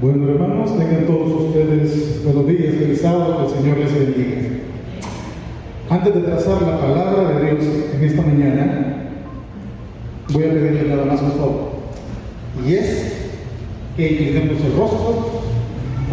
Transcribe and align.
Bueno, 0.00 0.30
hermanos, 0.30 0.78
tengan 0.78 1.06
todos 1.08 1.48
ustedes 1.48 2.22
buenos 2.22 2.46
días, 2.46 2.76
feliz 2.76 3.00
sábado, 3.00 3.38
que 3.38 3.52
el 3.52 3.58
Señor 3.58 3.78
les 3.78 3.92
bendiga. 3.92 4.38
Antes 5.90 6.14
de 6.14 6.20
trazar 6.20 6.62
la 6.62 6.78
palabra 6.80 7.30
de 7.30 7.44
Dios 7.44 7.64
en 7.96 8.04
esta 8.04 8.22
mañana, 8.22 9.08
voy 10.32 10.44
a 10.44 10.50
pedirle 10.50 10.88
nada 10.88 11.04
más 11.04 11.20
un 11.20 11.32
favor. 11.32 11.70
Y 12.64 12.74
es 12.74 13.12
que 13.96 14.12
inclinemos 14.12 14.64
el 14.64 14.76
rostro, 14.76 15.30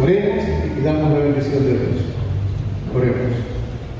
oremos 0.02 0.44
y 0.44 0.80
pidamos 0.80 1.12
la 1.12 1.18
bendición 1.20 1.64
de 1.64 1.70
Dios. 1.70 2.02
Oremos. 2.92 3.36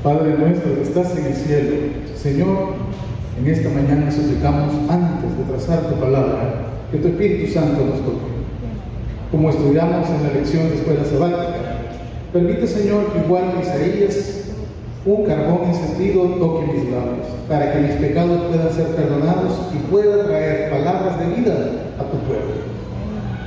Padre 0.03 0.37
nuestro 0.37 0.75
que 0.75 0.81
estás 0.81 1.17
en 1.17 1.27
el 1.27 1.33
cielo, 1.33 1.75
Señor, 2.13 2.73
en 3.39 3.47
esta 3.47 3.69
mañana 3.69 4.11
suplicamos 4.11 4.73
antes 4.89 5.37
de 5.37 5.43
trazar 5.45 5.87
tu 5.87 5.95
palabra, 5.95 6.65
que 6.91 6.97
tu 6.97 7.07
Espíritu 7.07 7.53
Santo 7.53 7.85
nos 7.85 8.03
toque 8.03 8.36
como 9.31 9.49
estudiamos 9.49 10.07
en 10.09 10.23
la 10.23 10.33
lección 10.33 10.69
de 10.69 10.75
escuela 10.75 11.03
sabática. 11.03 11.57
Permite, 12.31 12.67
Señor, 12.67 13.11
que 13.11 13.19
igual 13.19 13.53
que 13.53 13.61
Isaías, 13.61 14.43
un 15.05 15.25
carbón 15.25 15.69
encendido 15.69 16.23
toque 16.39 16.65
mis 16.73 16.91
labios, 16.91 17.27
para 17.47 17.73
que 17.73 17.79
mis 17.79 17.95
pecados 17.95 18.41
puedan 18.49 18.71
ser 18.73 18.87
perdonados 18.87 19.53
y 19.73 19.91
pueda 19.91 20.25
traer 20.25 20.69
palabras 20.69 21.19
de 21.19 21.35
vida 21.35 21.53
a 21.99 22.03
tu 22.03 22.17
pueblo. 22.27 22.67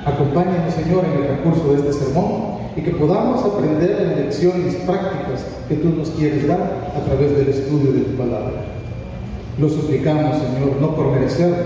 Acompáñanos, 0.04 0.74
Señor, 0.74 1.04
en 1.04 1.22
el 1.22 1.28
recurso 1.36 1.72
de 1.72 1.80
este 1.80 2.04
sermón 2.04 2.60
y 2.76 2.80
que 2.80 2.92
podamos 2.92 3.44
aprender 3.44 4.06
las 4.06 4.16
lecciones 4.16 4.74
prácticas 4.86 5.44
que 5.68 5.76
tú 5.76 5.90
nos 5.90 6.08
quieres 6.10 6.46
dar 6.48 6.92
a 6.96 7.00
través 7.04 7.36
del 7.36 7.48
estudio 7.48 7.92
de 7.92 8.00
tu 8.00 8.16
palabra. 8.16 8.64
Lo 9.58 9.68
suplicamos, 9.68 10.36
Señor, 10.36 10.76
no 10.80 10.94
por 10.94 11.12
merecerlo, 11.12 11.56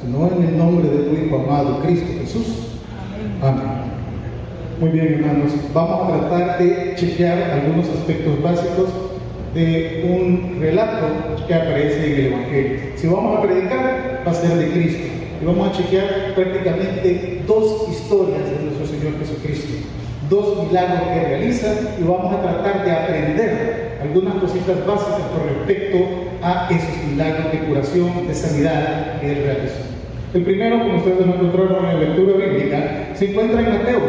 sino 0.00 0.26
en 0.28 0.48
el 0.48 0.58
nombre 0.58 0.88
de 0.88 1.04
tu 1.04 1.14
Hijo 1.14 1.36
amado, 1.36 1.80
Cristo 1.82 2.06
Jesús. 2.20 2.63
Amén. 3.44 3.62
Muy 4.80 4.88
bien, 4.88 5.20
hermanos, 5.20 5.52
vamos 5.74 6.08
a 6.08 6.28
tratar 6.28 6.58
de 6.58 6.94
chequear 6.96 7.50
algunos 7.50 7.86
aspectos 7.90 8.42
básicos 8.42 8.88
de 9.52 10.02
un 10.08 10.62
relato 10.62 11.44
que 11.46 11.54
aparece 11.54 12.06
en 12.06 12.12
el 12.12 12.32
Evangelio. 12.32 12.80
Si 12.96 13.06
vamos 13.06 13.38
a 13.38 13.42
predicar, 13.42 14.22
va 14.26 14.30
a 14.30 14.34
ser 14.34 14.56
de 14.56 14.70
Cristo. 14.70 15.08
Y 15.42 15.44
vamos 15.44 15.68
a 15.68 15.72
chequear 15.72 16.34
prácticamente 16.34 17.42
dos 17.46 17.86
historias 17.90 18.44
de 18.48 18.64
nuestro 18.64 18.86
Señor 18.86 19.18
Jesucristo, 19.18 19.74
dos 20.30 20.66
milagros 20.66 21.02
que 21.02 21.20
realiza 21.20 21.74
y 22.00 22.02
vamos 22.02 22.32
a 22.32 22.40
tratar 22.40 22.82
de 22.82 22.92
aprender 22.92 23.98
algunas 24.00 24.36
cositas 24.36 24.86
básicas 24.86 25.20
con 25.20 25.48
respecto 25.54 25.98
a 26.40 26.68
esos 26.70 27.10
milagros 27.10 27.52
de 27.52 27.58
curación, 27.58 28.26
de 28.26 28.34
sanidad 28.34 29.20
que 29.20 29.32
Él 29.32 29.42
realizó. 29.44 29.93
El 30.34 30.42
primero, 30.42 30.80
como 30.80 30.96
ustedes 30.96 31.24
lo 31.24 31.32
encontraron 31.32 31.76
en 31.76 31.94
la 31.94 31.94
lectura 31.94 32.44
bíblica, 32.44 33.10
se 33.14 33.30
encuentra 33.30 33.60
en 33.60 33.68
Mateo, 33.70 34.00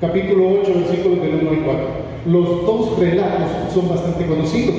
capítulo 0.00 0.62
8, 0.62 0.72
versículos 0.74 1.22
del 1.22 1.46
1 1.46 1.50
al 1.50 1.64
4. 1.64 1.86
Los 2.26 2.66
dos 2.66 2.98
relatos 2.98 3.72
son 3.72 3.88
bastante 3.88 4.26
conocidos. 4.26 4.74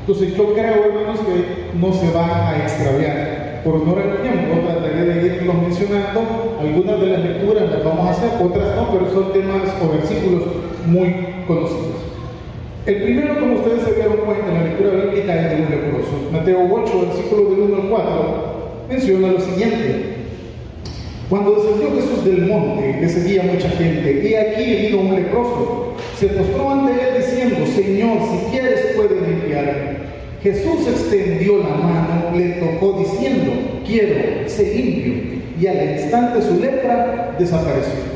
Entonces 0.00 0.36
yo 0.36 0.52
creo, 0.52 0.84
hermanos, 0.84 1.20
que 1.20 1.78
no 1.78 1.92
se 1.92 2.10
van 2.10 2.28
a 2.28 2.58
extraviar. 2.58 3.62
Por 3.62 3.76
honor 3.76 4.00
al 4.00 4.22
tiempo, 4.22 4.66
trataré 4.66 5.04
de 5.04 5.36
irlos 5.36 5.54
mencionando. 5.62 6.58
Algunas 6.58 7.00
de 7.00 7.06
las 7.06 7.20
lecturas 7.20 7.70
las 7.70 7.84
vamos 7.84 8.06
a 8.08 8.10
hacer, 8.10 8.30
otras 8.44 8.74
no, 8.74 8.90
pero 8.90 9.12
son 9.14 9.32
temas 9.32 9.62
o 9.80 9.92
versículos 9.94 10.42
muy 10.86 11.14
conocidos. 11.46 12.02
El 12.84 13.02
primero, 13.04 13.38
como 13.38 13.60
ustedes 13.60 13.84
se 13.84 13.94
dieron 13.94 14.16
cuenta 14.26 14.48
en 14.48 14.54
la 14.54 14.62
lectura 14.64 14.90
bíblica, 14.90 15.36
es 15.36 15.50
de 15.50 15.62
un 15.62 15.70
leproso. 15.70 16.30
Mateo 16.32 16.66
8, 16.68 17.00
versículos 17.06 17.50
del 17.50 17.60
1 17.60 17.76
al 17.76 17.88
4 17.90 18.49
menciona 18.90 19.32
lo 19.32 19.40
siguiente. 19.40 20.20
Cuando 21.28 21.54
descendió 21.54 21.94
Jesús 21.94 22.24
del 22.24 22.46
monte, 22.46 22.98
le 23.00 23.08
seguía 23.08 23.44
mucha 23.44 23.68
gente, 23.70 24.28
y 24.28 24.34
aquí 24.34 24.88
vino 24.88 25.02
un 25.02 25.14
leproso. 25.14 25.94
Se 26.18 26.26
postró 26.26 26.70
ante 26.70 26.92
él 26.92 27.18
diciendo, 27.18 27.56
Señor, 27.66 28.18
si 28.18 28.50
quieres 28.50 28.96
puedes 28.96 29.22
limpiarme. 29.28 30.10
Jesús 30.42 30.88
extendió 30.88 31.58
la 31.58 31.76
mano, 31.76 32.36
le 32.36 32.48
tocó 32.54 32.98
diciendo, 32.98 33.52
quiero, 33.86 34.48
sé 34.48 34.74
limpio. 34.74 35.40
Y 35.60 35.66
al 35.66 36.00
instante 36.00 36.42
su 36.42 36.58
lepra 36.58 37.36
desapareció. 37.38 38.10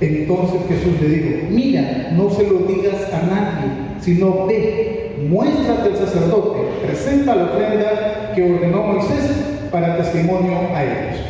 Entonces 0.00 0.60
Jesús 0.68 1.00
le 1.00 1.08
dijo, 1.08 1.46
mira, 1.50 2.12
no 2.16 2.30
se 2.30 2.42
lo 2.48 2.58
digas 2.66 3.12
a 3.12 3.26
nadie, 3.26 3.70
sino 4.00 4.46
ve, 4.46 5.12
muéstrate 5.28 5.90
al 5.90 5.96
sacerdote, 5.96 6.58
presenta 6.84 7.34
la 7.34 7.44
ofrenda 7.44 8.32
que 8.34 8.42
ordenó 8.42 8.82
Moisés 8.82 9.55
para 9.70 9.96
testimonio 9.96 10.52
a 10.74 10.84
ellos. 10.84 11.20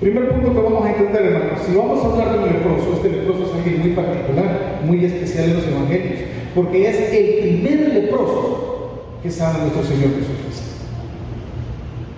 Primer 0.00 0.28
punto 0.28 0.52
que 0.52 0.60
vamos 0.60 0.84
a 0.84 0.90
entender, 0.90 1.22
hermanos, 1.22 1.60
si 1.66 1.74
vamos 1.74 2.04
a 2.04 2.08
hablar 2.08 2.32
de 2.32 2.38
un 2.38 2.52
leproso, 2.52 2.92
este 2.96 3.08
leproso 3.08 3.46
es 3.46 3.54
alguien 3.54 3.80
muy 3.80 3.90
particular, 3.92 4.80
muy 4.84 5.02
especial 5.02 5.44
en 5.44 5.54
los 5.54 5.66
evangelios, 5.66 6.20
porque 6.54 6.90
es 6.90 7.12
el 7.12 7.60
primer 7.62 7.94
leproso 7.94 9.00
que 9.22 9.30
sana 9.30 9.58
nuestro 9.60 9.84
Señor 9.84 10.10
Jesucristo. 10.10 10.84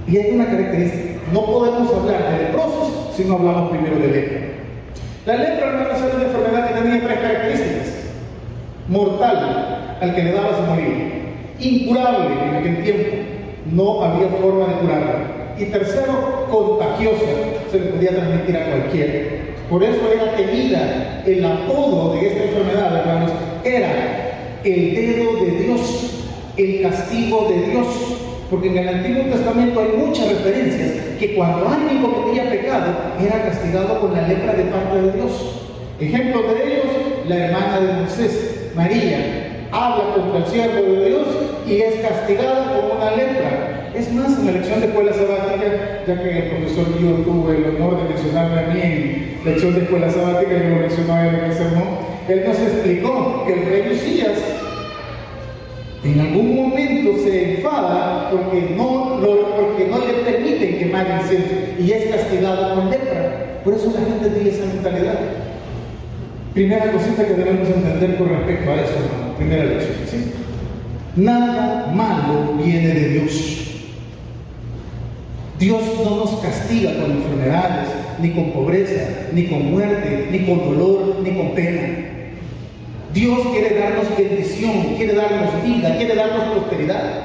Y 0.08 0.16
hay 0.16 0.34
una 0.34 0.46
característica, 0.46 1.20
no 1.32 1.46
podemos 1.46 1.94
hablar 1.94 2.32
de 2.32 2.44
leprosos 2.46 3.14
si 3.16 3.24
no 3.24 3.34
hablamos 3.34 3.70
primero 3.70 3.96
de 3.96 4.08
lepra. 4.08 4.40
La 5.26 5.36
lepra 5.36 5.68
era 5.68 6.16
una 6.16 6.24
enfermedad 6.24 6.68
que 6.68 6.80
tenía 6.80 7.06
tres 7.06 7.20
características. 7.20 7.94
Mortal, 8.88 9.98
al 10.00 10.14
que 10.14 10.22
le 10.22 10.32
daba 10.32 10.56
su 10.56 10.62
morir. 10.62 11.18
Incurable 11.60 12.26
en 12.42 12.54
aquel 12.56 12.82
tiempo, 12.82 13.16
no 13.70 14.02
había 14.02 14.28
forma 14.28 14.66
de 14.66 14.80
curarla 14.80 15.37
y 15.58 15.64
tercero, 15.66 16.46
contagiosa, 16.50 17.24
se 17.70 17.80
le 17.80 17.86
podía 17.86 18.10
transmitir 18.10 18.56
a 18.56 18.66
cualquiera. 18.66 19.14
Por 19.68 19.82
eso 19.82 20.00
era 20.12 20.36
temida, 20.36 21.22
el 21.26 21.44
apodo 21.44 22.14
de 22.14 22.26
esta 22.26 22.44
enfermedad, 22.44 22.96
hermanos, 22.96 23.32
era 23.64 24.58
el 24.64 24.94
dedo 24.94 25.44
de 25.44 25.50
Dios, 25.64 26.24
el 26.56 26.82
castigo 26.82 27.48
de 27.48 27.70
Dios. 27.70 27.86
Porque 28.50 28.68
en 28.68 28.78
el 28.78 28.88
Antiguo 28.88 29.24
Testamento 29.24 29.80
hay 29.80 30.06
muchas 30.06 30.28
referencias 30.28 30.92
que 31.18 31.34
cuando 31.34 31.68
alguien 31.68 32.00
cometía 32.00 32.48
pecado 32.48 32.94
era 33.20 33.42
castigado 33.42 34.00
con 34.00 34.14
la 34.14 34.26
lepra 34.26 34.54
de 34.54 34.64
parte 34.64 35.02
de 35.02 35.12
Dios. 35.12 35.32
Ejemplo 36.00 36.42
de 36.42 36.66
ellos, 36.66 36.86
la 37.28 37.36
hermana 37.36 37.80
de 37.80 37.92
Moisés, 37.92 38.70
María, 38.74 39.66
habla 39.70 40.14
contra 40.14 40.38
el 40.38 40.46
siervo 40.46 40.92
de 40.94 41.08
Dios 41.08 41.26
y 41.66 41.76
es 41.82 41.96
castigada 41.96 42.72
con 42.72 42.96
una 42.96 43.10
lepra. 43.16 43.77
Es 43.94 44.12
más, 44.12 44.38
en 44.38 44.46
la 44.46 44.52
lección 44.52 44.80
de 44.80 44.86
escuela 44.86 45.12
sabática, 45.12 46.04
ya 46.06 46.22
que 46.22 46.38
el 46.38 46.50
profesor 46.50 47.00
mío 47.00 47.16
tuvo 47.24 47.50
el 47.50 47.64
honor 47.64 48.02
de 48.02 48.14
mencionarme 48.14 48.60
a 48.60 48.66
mí 48.74 48.80
en 48.82 49.40
lección 49.44 49.74
de 49.74 49.82
escuela 49.82 50.10
sabática, 50.10 50.52
y 50.52 50.68
lo 50.70 50.76
mencionó 50.76 51.14
a 51.14 51.26
él 51.28 51.34
en 51.34 51.44
el 51.44 51.52
sermón, 51.52 51.88
él 52.28 52.44
nos 52.46 52.58
explicó 52.58 53.44
que 53.46 53.54
el 53.54 53.66
rey 53.66 53.88
Lucías 53.88 54.38
en 56.04 56.20
algún 56.20 56.56
momento 56.56 57.18
se 57.22 57.56
enfada 57.56 58.30
porque 58.30 58.74
no, 58.76 59.18
porque 59.20 59.88
no 59.90 59.98
le 59.98 60.12
permiten 60.30 60.78
quemar 60.78 61.06
incienso 61.22 61.54
y 61.78 61.90
es 61.90 62.14
castigado 62.14 62.74
con 62.74 62.90
lepra. 62.90 63.60
Por 63.64 63.74
eso 63.74 63.92
la 63.94 64.06
gente 64.06 64.30
tiene 64.30 64.50
esa 64.50 64.66
mentalidad. 64.66 65.18
Primera 66.54 66.92
cosita 66.92 67.26
que 67.26 67.34
debemos 67.34 67.68
entender 67.68 68.16
con 68.16 68.28
respecto 68.28 68.70
a 68.70 68.74
eso, 68.74 68.94
Primera 69.36 69.64
lección. 69.64 69.96
¿sí? 70.10 70.32
Nada 71.16 71.92
malo 71.92 72.54
viene 72.62 72.88
de 72.88 73.08
Dios. 73.08 73.67
Dios 75.58 75.82
no 76.04 76.16
nos 76.16 76.30
castiga 76.40 76.94
con 76.94 77.10
enfermedades, 77.10 77.88
ni 78.20 78.30
con 78.30 78.52
pobreza, 78.52 79.28
ni 79.32 79.46
con 79.46 79.72
muerte, 79.72 80.28
ni 80.30 80.46
con 80.46 80.58
dolor, 80.58 81.16
ni 81.22 81.36
con 81.36 81.54
pena. 81.54 82.08
Dios 83.12 83.40
quiere 83.50 83.80
darnos 83.80 84.16
bendición, 84.16 84.94
quiere 84.96 85.14
darnos 85.14 85.62
vida, 85.64 85.96
quiere 85.96 86.14
darnos 86.14 86.44
prosperidad. 86.50 87.22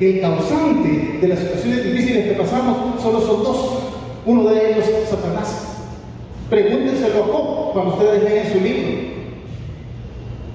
El 0.00 0.20
causante 0.20 1.18
de 1.20 1.28
las 1.28 1.38
situaciones 1.38 1.84
difíciles 1.84 2.26
que 2.26 2.34
pasamos 2.34 3.00
solo 3.00 3.20
son 3.20 3.42
dos. 3.44 3.78
Uno 4.26 4.50
de 4.50 4.72
ellos, 4.72 4.84
Satanás. 5.08 5.76
Pregúntenselo 6.50 7.22
a 7.22 7.26
Job 7.26 7.72
cuando 7.72 7.94
ustedes 7.94 8.24
leen 8.24 8.52
su 8.52 8.60
libro. 8.60 9.16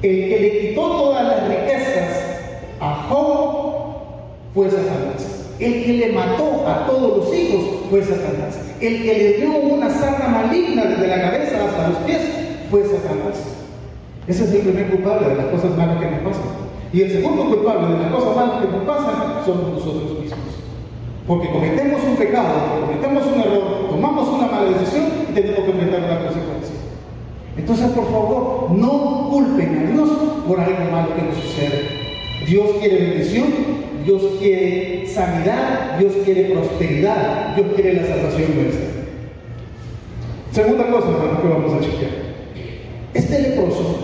El 0.02 0.30
que 0.30 0.40
le 0.40 0.60
quitó 0.60 0.82
todas 0.82 1.24
las 1.24 1.48
riquezas 1.48 2.40
a 2.80 3.08
Job 3.10 4.54
fue 4.54 4.70
Satanás. 4.70 5.31
El 5.62 5.86
que 5.86 5.94
le 5.94 6.12
mató 6.12 6.68
a 6.68 6.88
todos 6.88 7.18
los 7.18 7.36
hijos 7.38 7.62
fue 7.92 8.02
Satanás. 8.02 8.58
El 8.82 9.04
que 9.04 9.14
le 9.14 9.34
dio 9.34 9.58
una 9.58 9.92
sarna 9.92 10.28
maligna 10.28 10.86
desde 10.86 11.06
la 11.06 11.22
cabeza 11.22 11.64
hasta 11.64 11.90
los 11.90 11.98
pies 12.00 12.22
fue 12.72 12.82
Satanás. 12.82 13.38
Ese 14.28 14.44
es 14.44 14.54
el 14.56 14.62
primer 14.62 14.90
culpable 14.90 15.30
de 15.30 15.36
las 15.36 15.46
cosas 15.46 15.78
malas 15.78 16.00
que 16.00 16.10
nos 16.10 16.20
pasan. 16.22 16.50
Y 16.92 17.02
el 17.02 17.12
segundo 17.12 17.46
culpable 17.46 17.94
de 17.94 18.02
las 18.02 18.12
cosas 18.12 18.36
malas 18.36 18.66
que 18.66 18.72
nos 18.72 18.84
pasan 18.86 19.46
somos 19.46 19.74
nosotros 19.74 20.20
mismos. 20.20 20.40
Porque 21.28 21.52
cometemos 21.52 22.02
un 22.10 22.16
pecado, 22.16 22.82
cometemos 22.82 23.24
un 23.28 23.42
error, 23.42 23.88
tomamos 23.88 24.30
una 24.30 24.48
mala 24.48 24.72
decisión 24.72 25.06
tenemos 25.32 25.60
que 25.60 25.72
enfrentar 25.72 26.00
una 26.00 26.20
consecuencia. 26.24 26.76
Entonces, 27.56 27.86
por 27.92 28.06
favor, 28.06 28.72
no 28.72 29.30
culpen 29.30 29.78
a 29.78 29.92
Dios 29.92 30.10
por 30.48 30.60
algo 30.60 30.92
malo 30.92 31.16
que 31.16 31.22
nos 31.22 31.36
sucede. 31.36 32.02
Dios 32.48 32.72
quiere 32.80 33.10
bendición 33.10 33.91
Dios 34.06 34.22
quiere 34.40 35.06
sanidad, 35.08 35.98
Dios 36.00 36.14
quiere 36.26 36.52
prosperidad, 36.52 37.56
Dios 37.56 37.68
quiere 37.76 37.94
la 37.94 38.08
salvación 38.08 38.56
nuestra. 38.56 38.86
Segunda 40.52 40.88
cosa, 40.90 41.08
hermano, 41.10 41.42
que 41.42 41.48
vamos 41.48 41.74
a 41.74 41.80
chequear. 41.80 42.12
Este 43.14 43.40
leproso, 43.42 43.98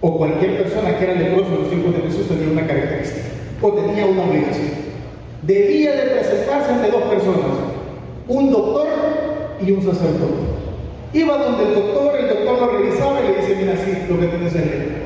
o 0.00 0.18
cualquier 0.18 0.62
persona 0.62 0.98
que 0.98 1.04
era 1.04 1.14
leproso 1.14 1.52
en 1.52 1.58
los 1.60 1.68
tiempos 1.68 1.94
de 1.94 2.02
Jesús, 2.02 2.28
tenía 2.28 2.52
una 2.52 2.66
característica, 2.66 3.28
o 3.60 3.72
tenía 3.72 4.06
una 4.06 4.24
obligación. 4.24 4.70
Debía 5.42 5.92
de 5.92 6.02
presentarse 6.10 6.72
ante 6.72 6.90
dos 6.90 7.02
personas, 7.02 7.56
un 8.28 8.50
doctor 8.50 8.88
y 9.64 9.72
un 9.72 9.82
sacerdote. 9.82 10.60
Iba 11.12 11.36
donde 11.36 11.64
el 11.64 11.74
doctor, 11.74 12.16
el 12.18 12.28
doctor 12.28 12.60
lo 12.60 12.78
revisaba 12.78 13.20
y 13.20 13.28
le 13.28 13.40
dice, 13.40 13.56
mira, 13.56 13.74
sí, 13.84 13.92
lo 14.08 14.20
que 14.20 14.26
tienes 14.26 14.54
es 14.54 14.66
lepra. 14.66 14.96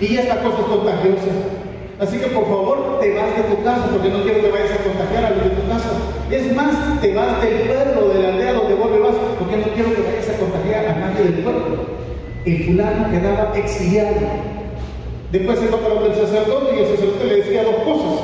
Y 0.00 0.16
esta 0.16 0.42
cosa 0.42 0.58
es 0.60 0.66
contagiosa. 0.66 1.63
Así 2.04 2.18
que 2.18 2.26
por 2.26 2.44
favor 2.44 3.00
te 3.00 3.14
vas 3.14 3.34
de 3.34 3.42
tu 3.44 3.64
casa 3.64 3.88
porque 3.90 4.10
no 4.10 4.22
quiero 4.24 4.42
que 4.42 4.50
vayas 4.50 4.72
a 4.72 4.84
contagiar 4.84 5.24
a 5.24 5.30
los 5.30 5.44
de 5.44 5.50
tu 5.56 5.66
casa. 5.66 5.88
Es 6.30 6.54
más, 6.54 7.00
te 7.00 7.14
vas 7.14 7.40
del 7.40 7.60
pueblo, 7.60 8.12
de 8.12 8.22
la 8.22 8.28
aldea 8.28 8.52
donde 8.52 8.74
vos 8.74 8.90
vas 9.00 9.16
porque 9.38 9.56
no 9.56 9.64
quiero 9.72 9.94
que 9.94 10.02
vayas 10.02 10.28
a 10.28 10.36
contagiar 10.36 10.84
a 10.84 10.94
nadie 10.96 11.24
del 11.24 11.42
pueblo. 11.42 11.86
El 12.44 12.64
fulano 12.64 13.10
quedaba 13.10 13.52
exiliado. 13.56 14.20
Después 15.32 15.58
se 15.58 15.66
para 15.68 16.02
del 16.02 16.14
sacerdote 16.14 16.76
y 16.76 16.78
el 16.80 16.86
sacerdote 16.88 17.24
le 17.24 17.36
decía 17.36 17.64
dos 17.64 17.76
cosas. 17.76 18.20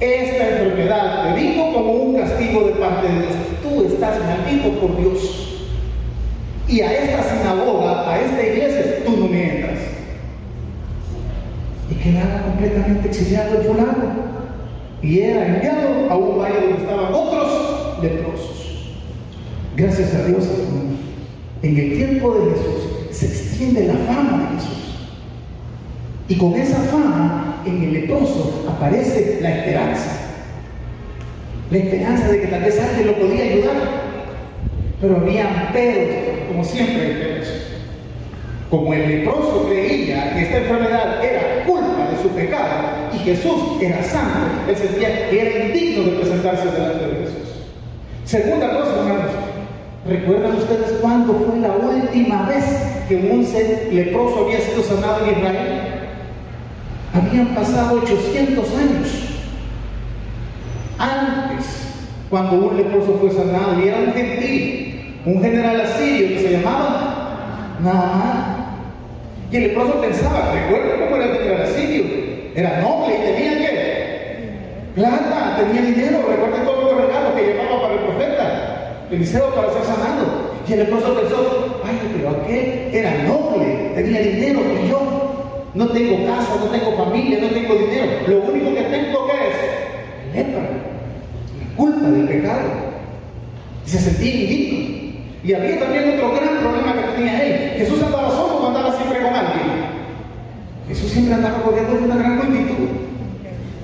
Esta 0.00 0.48
enfermedad 0.48 1.34
te 1.34 1.40
vino 1.42 1.74
como 1.74 1.92
un 1.92 2.16
castigo 2.16 2.62
de 2.68 2.72
parte 2.72 3.06
de 3.06 3.18
Dios. 3.20 3.34
Tú 3.62 3.84
estás 3.84 4.16
maldito 4.24 4.80
por 4.80 4.96
Dios. 4.96 5.68
Y 6.66 6.80
a 6.80 6.90
esta 6.90 7.22
sinagoga, 7.22 8.10
a 8.10 8.18
esta 8.18 8.42
iglesia, 8.42 9.04
tú 9.04 9.14
no 9.18 9.26
me 9.26 9.56
entras 9.56 9.89
y 12.00 12.02
quedaba 12.02 12.42
completamente 12.42 13.08
exiliado 13.08 13.58
el 13.58 13.66
fulano. 13.66 14.30
Y 15.02 15.20
era 15.20 15.46
enviado 15.46 16.10
a 16.10 16.16
un 16.16 16.38
valle 16.38 16.60
donde 16.60 16.82
estaban 16.82 17.12
otros 17.12 18.02
leprosos. 18.02 18.94
Gracias 19.76 20.14
a 20.14 20.24
Dios, 20.24 20.44
en 21.62 21.78
el 21.78 21.92
tiempo 21.94 22.34
de 22.34 22.50
Jesús 22.50 22.90
se 23.10 23.26
extiende 23.26 23.86
la 23.86 23.94
fama 23.94 24.50
de 24.50 24.56
Jesús. 24.56 24.80
Y 26.28 26.36
con 26.36 26.54
esa 26.54 26.78
fama, 26.78 27.62
en 27.66 27.82
el 27.82 27.92
leproso 27.92 28.66
aparece 28.68 29.38
la 29.40 29.56
esperanza. 29.56 30.10
La 31.70 31.78
esperanza 31.78 32.28
de 32.28 32.40
que 32.40 32.46
tal 32.46 32.62
vez 32.62 32.80
alguien 32.80 33.06
lo 33.06 33.14
podía 33.14 33.44
ayudar. 33.44 33.76
Pero 35.00 35.16
había 35.16 35.70
pedos, 35.72 36.48
como 36.48 36.64
siempre 36.64 37.00
hay 37.00 37.12
pedos. 37.14 37.69
Como 38.70 38.94
el 38.94 39.08
leproso 39.08 39.66
creía 39.68 40.32
que 40.32 40.42
esta 40.42 40.58
enfermedad 40.58 41.24
era 41.24 41.64
culpa 41.64 42.08
de 42.08 42.22
su 42.22 42.28
pecado 42.28 42.68
y 43.12 43.18
Jesús 43.18 43.82
era 43.82 44.00
santo, 44.04 44.38
él 44.68 44.76
sentía 44.76 45.28
que 45.28 45.40
era 45.40 45.66
indigno 45.66 46.04
de 46.04 46.18
presentarse 46.18 46.70
delante 46.70 47.04
de 47.04 47.14
Jesús. 47.24 47.48
Segunda 48.24 48.70
cosa, 48.70 49.00
hermanos, 49.00 49.32
¿recuerdan 50.06 50.56
ustedes 50.56 50.92
cuándo 51.00 51.34
fue 51.34 51.58
la 51.58 51.72
última 51.72 52.46
vez 52.46 52.64
que 53.08 53.16
un 53.16 53.44
leproso 53.92 54.44
había 54.44 54.60
sido 54.60 54.84
sanado 54.84 55.24
en 55.24 55.38
Israel? 55.38 55.80
Habían 57.12 57.48
pasado 57.48 58.00
800 58.02 58.64
años. 58.76 59.08
Antes, 60.96 61.66
cuando 62.30 62.68
un 62.68 62.76
leproso 62.76 63.18
fue 63.20 63.32
sanado 63.32 63.80
y 63.80 63.88
era 63.88 63.98
un 63.98 64.12
gentil, 64.12 65.16
un 65.26 65.42
general 65.42 65.80
asirio 65.80 66.28
que 66.28 66.38
se 66.38 66.52
llamaba 66.52 67.10
Naaman, 67.82 68.49
y 69.50 69.56
el 69.56 69.62
leproso 69.64 70.00
pensaba, 70.00 70.52
recuerda 70.54 71.04
cómo 71.04 71.16
era 71.16 71.24
el 71.26 71.38
general 71.38 71.66
era 72.54 72.80
noble 72.80 73.14
y 73.14 73.32
tenía 73.32 73.58
qué? 73.58 74.90
Plata, 74.94 75.56
tenía 75.56 75.82
dinero, 75.82 76.24
recuerda 76.28 76.64
todos 76.64 76.92
los 76.92 77.06
regalos 77.06 77.34
que 77.34 77.42
llevaba 77.42 77.82
para 77.82 77.94
el 77.94 78.00
profeta, 78.00 79.06
Eliseo 79.10 79.54
para 79.54 79.72
ser 79.72 79.84
sanado. 79.84 80.50
Y 80.68 80.72
el 80.72 80.78
leproso 80.80 81.14
pensó, 81.14 81.80
ay, 81.84 81.98
pero 82.16 82.30
aquel 82.30 82.90
era 82.92 83.22
noble, 83.24 83.92
tenía 83.94 84.20
dinero 84.20 84.60
y 84.60 84.88
yo 84.88 85.00
no 85.74 85.88
tengo 85.88 86.26
casa, 86.26 86.56
no 86.60 86.66
tengo 86.66 86.96
familia, 86.96 87.38
no 87.40 87.48
tengo 87.48 87.74
dinero. 87.74 88.06
Lo 88.26 88.38
único 88.40 88.74
que 88.74 88.82
tengo 88.82 89.26
que 89.26 89.32
es 89.32 90.34
lepra, 90.34 90.62
la 90.62 91.76
culpa 91.76 92.06
del 92.08 92.28
pecado. 92.28 92.68
Y 93.86 93.90
se 93.90 93.98
sentía 93.98 94.34
indigno. 94.34 94.99
Y 95.42 95.54
había 95.54 95.80
también 95.80 96.10
otro 96.10 96.32
gran 96.34 96.58
problema 96.58 96.94
que 96.94 97.16
tenía 97.16 97.42
él. 97.42 97.70
Jesús 97.78 98.02
andaba 98.02 98.30
solo 98.30 98.56
o 98.56 98.68
andaba 98.68 98.94
siempre 98.94 99.22
con 99.22 99.34
alguien. 99.34 99.70
Jesús 100.86 101.10
siempre 101.10 101.34
andaba 101.34 101.62
rodeado 101.64 101.96
de 101.96 102.04
una 102.04 102.16
gran 102.16 102.36
multitud. 102.36 102.88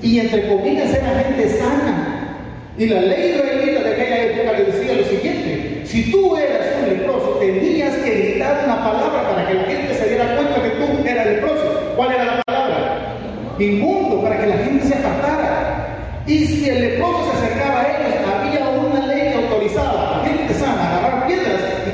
Y 0.03 0.19
entre 0.19 0.47
comillas 0.47 0.93
era 0.93 1.23
gente 1.23 1.49
sana. 1.49 2.37
Y 2.77 2.85
la 2.85 3.01
ley 3.01 3.31
israelita 3.31 3.81
de 3.81 3.93
aquella 3.93 4.23
época 4.25 4.51
le 4.55 4.65
decía 4.65 4.93
lo 4.93 5.03
siguiente: 5.05 5.81
si 5.85 6.11
tú 6.11 6.37
eras 6.37 6.67
un 6.79 6.89
leproso, 6.89 7.37
tenías 7.39 7.95
que 7.95 8.11
gritar 8.11 8.61
una 8.65 8.77
palabra 8.77 9.27
para 9.27 9.47
que 9.47 9.53
la 9.55 9.63
gente 9.63 9.95
se 9.95 10.09
diera 10.09 10.35
cuenta 10.35 10.61
que 10.61 10.69
tú 10.69 11.07
eras 11.07 11.25
leproso. 11.25 11.93
¿Cuál 11.95 12.11
era 12.11 12.25
la 12.25 12.43
palabra? 12.43 13.15
Inmundo, 13.57 14.21
para 14.21 14.39
que 14.39 14.45
la 14.45 14.57
gente 14.57 14.85
se 14.85 14.93
apartara. 14.93 16.23
Y 16.27 16.45
si 16.45 16.69
el 16.69 16.81
leproso 16.81 17.31
se 17.31 17.45
acercaba 17.45 17.81
a 17.81 17.87
ellos, 17.87 18.13
había 18.29 18.69
una 18.69 19.07
ley 19.07 19.31
que 19.31 19.35
autorizaba 19.43 20.17
a 20.17 20.17
la 20.19 20.25
gente 20.25 20.53
sana 20.53 21.06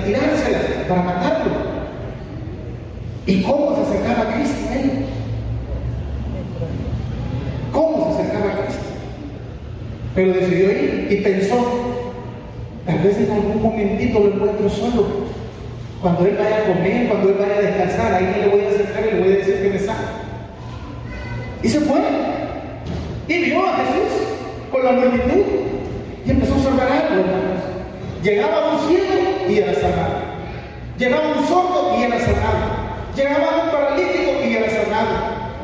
a 0.04 0.06
tirárselas 0.06 0.64
para 0.88 1.02
matarlo. 1.02 1.52
¿Y 3.26 3.42
cómo 3.42 3.76
se 3.76 3.82
acercaba 3.82 4.30
a 4.30 4.34
Cristo 4.36 4.70
a 4.70 4.76
él? 4.76 4.92
¿Cómo 7.72 8.16
se 8.16 8.22
acercaba 8.22 8.52
a 8.52 8.66
Cristo? 8.66 8.84
Pero 10.16 10.34
decidió 10.34 10.72
ir 10.72 11.08
y 11.10 11.16
pensó, 11.22 11.56
tal 12.86 13.00
vez 13.00 13.18
en 13.18 13.32
algún 13.32 13.64
momentito 13.64 14.20
lo 14.20 14.34
encuentro 14.34 14.70
solo. 14.70 15.24
Cuando 16.02 16.26
él 16.26 16.38
vaya 16.38 16.58
a 16.58 16.74
comer, 16.74 17.08
cuando 17.08 17.30
él 17.30 17.36
vaya 17.40 17.56
a 17.56 17.62
descansar, 17.62 18.14
ahí 18.14 18.42
le 18.42 18.48
voy 18.50 18.66
a 18.66 18.70
acercar 18.70 19.06
y 19.08 19.16
le 19.16 19.22
voy 19.22 19.34
a 19.34 19.38
decir 19.38 19.62
que 19.62 19.70
me 19.70 19.80
sana. 19.80 20.12
Y 21.64 21.70
se 21.70 21.80
fue. 21.80 22.02
Y 23.30 23.46
vio 23.46 23.66
a 23.66 23.78
Jesús 23.78 24.28
con 24.70 24.84
la 24.84 24.92
multitud. 24.92 25.44
Y 26.26 26.30
empezó 26.30 26.54
a 26.54 26.58
observar 26.58 26.92
algo, 26.92 27.22
hermanos. 27.22 27.64
Llegaba 28.22 28.74
un 28.74 28.88
ciego 28.88 29.23
y 29.54 29.60
era 29.60 29.74
sanado. 29.74 30.34
Llegaba 30.98 31.38
un 31.38 31.48
sordo 31.48 31.96
y 32.00 32.04
era 32.04 32.20
sanado. 32.20 32.84
Llegaba 33.16 33.64
un 33.64 33.72
paralítico 33.72 34.32
y 34.48 34.54
era 34.56 34.70
sanado. 34.70 35.16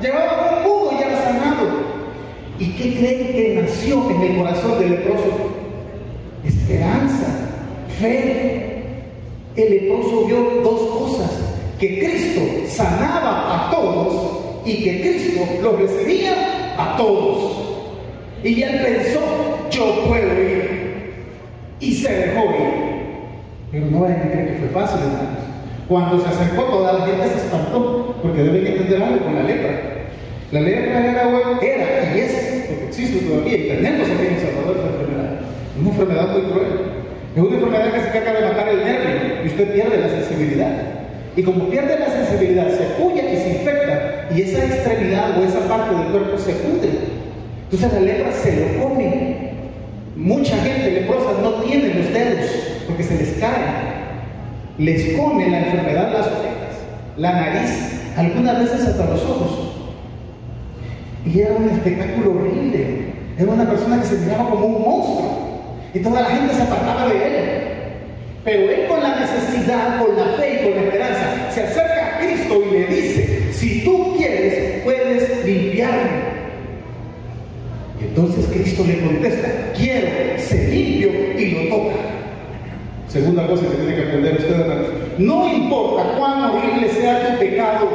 Llegaba 0.01 0.57
un 0.57 0.63
mudo 0.63 0.91
y 0.97 1.03
era 1.03 1.23
sanado. 1.23 1.67
¿Y 2.59 2.65
qué 2.73 2.95
creen 2.95 3.33
que 3.33 3.61
nació 3.61 4.09
en 4.11 4.21
el 4.21 4.37
corazón 4.37 4.79
del 4.79 4.91
leproso? 4.91 5.51
Esperanza, 6.45 7.27
fe. 7.99 9.03
El 9.55 9.69
leproso 9.71 10.25
vio 10.25 10.61
dos 10.63 10.81
cosas. 10.81 11.31
Que 11.79 11.99
Cristo 11.99 12.41
sanaba 12.67 13.67
a 13.67 13.71
todos 13.71 14.65
y 14.65 14.83
que 14.83 15.01
Cristo 15.01 15.41
los 15.61 15.79
recibía 15.79 16.75
a 16.77 16.97
todos. 16.97 17.53
Y 18.43 18.61
él 18.61 18.81
pensó, 18.83 19.19
yo 19.71 20.05
puedo 20.07 20.33
ir 20.33 21.13
y 21.79 21.93
se 21.93 22.11
dejó 22.11 22.43
ir. 22.45 22.88
Pero 23.71 23.85
no 23.85 24.01
vayan 24.01 24.21
a 24.21 24.31
creer 24.31 24.47
que 24.47 24.59
fue 24.59 24.69
fácil, 24.69 24.99
hermanos. 25.01 25.45
Cuando 25.87 26.19
se 26.19 26.29
acercó, 26.29 26.63
toda 26.63 26.93
la 26.93 27.05
gente 27.05 27.27
se 27.27 27.45
espantó, 27.45 28.15
porque 28.21 28.43
deben 28.43 28.65
entender 28.65 29.01
algo 29.01 29.25
con 29.25 29.35
la 29.35 29.43
lepra. 29.43 29.71
La 30.51 30.61
lepra 30.61 31.05
era, 31.05 31.59
era 31.61 32.15
y 32.15 32.19
es, 32.19 32.65
porque 32.67 32.85
existe 32.87 33.25
todavía, 33.25 33.57
y 33.57 33.67
tenemos 33.69 34.09
aquí 34.09 34.25
en 34.25 34.33
El 34.33 34.41
Salvador 34.41 34.77
esa 34.77 34.87
enfermedad. 34.87 35.33
Es 35.75 35.81
una 35.81 35.89
enfermedad 35.89 36.27
muy 36.33 36.41
cruel. 36.51 36.67
Es 37.35 37.41
una 37.41 37.55
enfermedad 37.55 37.93
que 37.93 38.01
se 38.01 38.07
trata 38.07 38.33
de 38.33 38.47
matar 38.47 38.69
el 38.69 38.83
nervio 38.83 39.43
y 39.43 39.47
usted 39.47 39.73
pierde 39.73 39.97
la 39.97 40.09
sensibilidad. 40.09 40.71
Y 41.35 41.43
como 41.43 41.69
pierde 41.69 41.99
la 41.99 42.09
sensibilidad, 42.09 42.69
se 42.69 43.01
puya 43.01 43.31
y 43.31 43.37
se 43.37 43.49
infecta, 43.49 44.27
y 44.35 44.41
esa 44.41 44.65
extremidad 44.65 45.39
o 45.39 45.43
esa 45.43 45.59
parte 45.67 45.95
del 45.95 46.07
cuerpo 46.11 46.37
se 46.37 46.53
pudre. 46.53 46.89
Entonces 47.63 47.93
la 47.93 47.99
lepra 47.99 48.31
se 48.31 48.55
lo 48.55 48.83
come 48.83 49.49
Mucha 50.15 50.57
gente 50.57 50.91
leprosa 50.91 51.31
no 51.41 51.61
tiene 51.63 51.93
los 51.93 52.11
dedos 52.11 52.68
porque 52.89 53.03
se 53.03 53.17
les 53.17 53.29
cae. 53.39 53.99
Les 54.77 55.17
come 55.17 55.49
la 55.49 55.59
enfermedad 55.59 56.11
las 56.11 56.27
orejas, 56.27 56.75
la 57.17 57.33
nariz, 57.33 57.69
algunas 58.15 58.59
veces 58.59 58.87
hasta 58.87 59.05
los 59.05 59.21
ojos. 59.23 59.71
Y 61.25 61.39
era 61.41 61.53
un 61.53 61.69
espectáculo 61.69 62.31
horrible. 62.31 63.09
Era 63.37 63.51
una 63.51 63.69
persona 63.69 64.01
que 64.01 64.07
se 64.07 64.17
miraba 64.19 64.49
como 64.49 64.65
un 64.65 64.81
monstruo. 64.81 65.49
Y 65.93 65.99
toda 65.99 66.21
la 66.21 66.29
gente 66.29 66.53
se 66.53 66.61
apartaba 66.61 67.07
de 67.09 67.15
él. 67.15 67.61
Pero 68.43 68.71
él 68.71 68.87
con 68.87 69.03
la 69.03 69.19
necesidad, 69.19 69.99
con 69.99 70.15
la 70.15 70.37
fe 70.37 70.61
y 70.61 70.63
con 70.63 70.75
la 70.75 70.81
esperanza, 70.81 71.51
se 71.51 71.63
acerca 71.63 72.15
a 72.15 72.19
Cristo 72.19 72.63
y 72.65 72.71
le 72.71 72.87
dice, 72.87 73.53
si 73.53 73.81
tú 73.83 74.15
quieres, 74.17 74.81
puedes 74.83 75.45
limpiarme. 75.45 76.29
Entonces 78.01 78.45
Cristo 78.47 78.85
le 78.87 79.01
contesta, 79.01 79.49
quiero, 79.75 80.07
ser 80.39 80.58
Segunda 83.09 83.47
cosa 83.47 83.63
que 83.63 83.75
tiene 83.75 83.95
que 83.95 84.03
aprender 84.03 84.35
usted, 84.35 84.59
hermanos. 84.59 84.87
No 85.17 85.51
importa 85.51 86.15
cuán 86.15 86.43
horrible 86.43 86.89
sea 86.89 87.27
tu 87.27 87.39
pecado, 87.39 87.89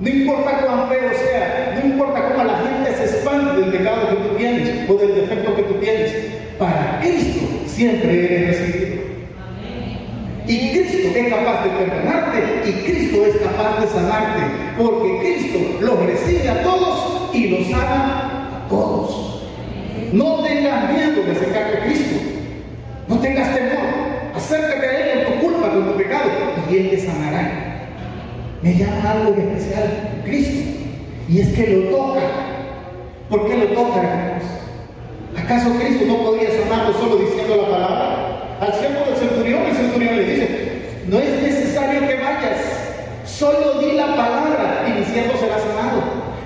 no 0.00 0.08
importa 0.08 0.60
cuán 0.66 0.88
feo 0.90 1.10
sea, 1.14 1.80
no 1.80 1.88
importa 1.88 2.28
cómo 2.28 2.44
la 2.44 2.58
gente 2.58 2.94
se 2.94 3.04
espante 3.04 3.58
del 3.58 3.70
pecado 3.70 4.10
que 4.10 4.16
tú 4.16 4.36
tienes 4.36 4.90
o 4.90 4.94
del 4.96 5.14
defecto 5.14 5.56
que 5.56 5.62
tú 5.62 5.74
tienes, 5.80 6.12
para 6.58 7.00
Cristo 7.00 7.40
siempre 7.66 8.26
eres 8.26 8.58
recibido. 8.58 9.02
Y 10.46 10.70
Cristo 10.72 11.08
es 11.14 11.28
capaz 11.28 11.64
de 11.64 11.70
perdonarte 11.70 12.68
y 12.68 12.72
Cristo 12.84 13.24
es 13.24 13.36
capaz 13.36 13.80
de 13.80 13.86
sanarte, 13.86 14.42
porque 14.76 15.18
Cristo 15.20 15.58
los 15.80 16.06
recibe 16.06 16.50
a 16.50 16.62
todos 16.62 17.34
y 17.34 17.48
los 17.48 17.66
sana 17.68 18.64
a 18.64 18.68
todos. 18.68 19.48
No 20.12 20.42
tengas 20.44 20.92
miedo 20.92 21.22
de 21.22 21.32
acercarte 21.32 21.78
a 21.78 21.84
Cristo, 21.84 22.16
no 23.08 23.18
tengas 23.20 23.54
temor, 23.54 24.07
acércate 24.38 24.86
a 24.86 25.12
Él 25.12 25.24
con 25.24 25.34
tu 25.34 25.46
culpa, 25.46 25.70
con 25.70 25.84
tu 25.92 25.96
pecado 25.96 26.30
y 26.70 26.76
Él 26.76 26.90
te 26.90 27.00
sanará. 27.00 27.50
Me 28.62 28.74
llama 28.74 29.10
algo 29.10 29.34
especial 29.36 30.22
Cristo 30.24 30.70
y 31.28 31.40
es 31.40 31.48
que 31.48 31.66
lo 31.66 31.96
toca. 31.96 32.20
¿Por 33.28 33.46
qué 33.46 33.56
lo 33.58 33.66
toca, 33.66 33.98
hermanos? 33.98 34.44
¿Acaso 35.36 35.70
Cristo 35.78 36.04
no 36.06 36.16
podía 36.18 36.48
sanarlo 36.50 36.92
solo 36.94 37.16
diciendo 37.16 37.56
la 37.56 37.70
palabra? 37.70 38.56
Al 38.60 38.74
siervo 38.74 39.04
del 39.06 39.16
centurión, 39.16 39.62
el 39.66 39.76
centurión 39.76 40.16
le 40.16 40.24
dice, 40.24 40.82
no 41.06 41.18
es 41.18 41.42
necesario 41.42 42.00
que 42.00 42.14
vayas, 42.14 42.58
solo 43.24 43.78
di 43.80 43.92
la 43.92 44.16
palabra 44.16 44.84
y 44.88 44.98
mi 44.98 45.04
siervo 45.04 45.38
será 45.38 45.58
sanado. 45.58 46.02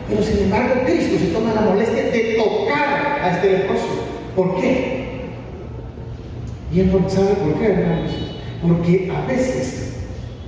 Pero 0.09 0.23
sin 0.23 0.41
embargo 0.41 0.83
Cristo 0.85 1.19
se 1.19 1.33
toma 1.33 1.55
la 1.55 1.63
molestia 1.63 2.03
de 2.05 2.35
tocar 2.37 3.21
a 3.23 3.31
este 3.31 3.51
leproso. 3.51 3.87
¿Por 4.35 4.61
qué? 4.61 5.02
Y 6.73 6.81
él 6.81 6.91
sabe 7.09 7.35
por 7.35 7.61
qué, 7.61 7.67
hermanos. 7.67 8.13
Porque 8.63 9.13
a 9.15 9.27
veces 9.27 9.95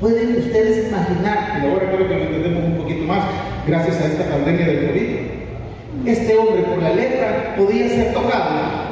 pueden 0.00 0.36
ustedes 0.38 0.88
imaginar, 0.88 1.60
y 1.62 1.66
ahora 1.66 1.90
creo 1.90 2.08
que 2.08 2.14
lo 2.14 2.24
entendemos 2.24 2.64
un 2.64 2.76
poquito 2.78 3.04
más, 3.04 3.24
gracias 3.66 4.00
a 4.00 4.06
esta 4.06 4.24
pandemia 4.30 4.66
del 4.66 4.88
COVID, 4.88 6.08
este 6.08 6.36
hombre 6.36 6.62
por 6.62 6.82
la 6.82 6.94
lepra 6.94 7.54
podía 7.56 7.88
ser 7.88 8.14
tocado. 8.14 8.84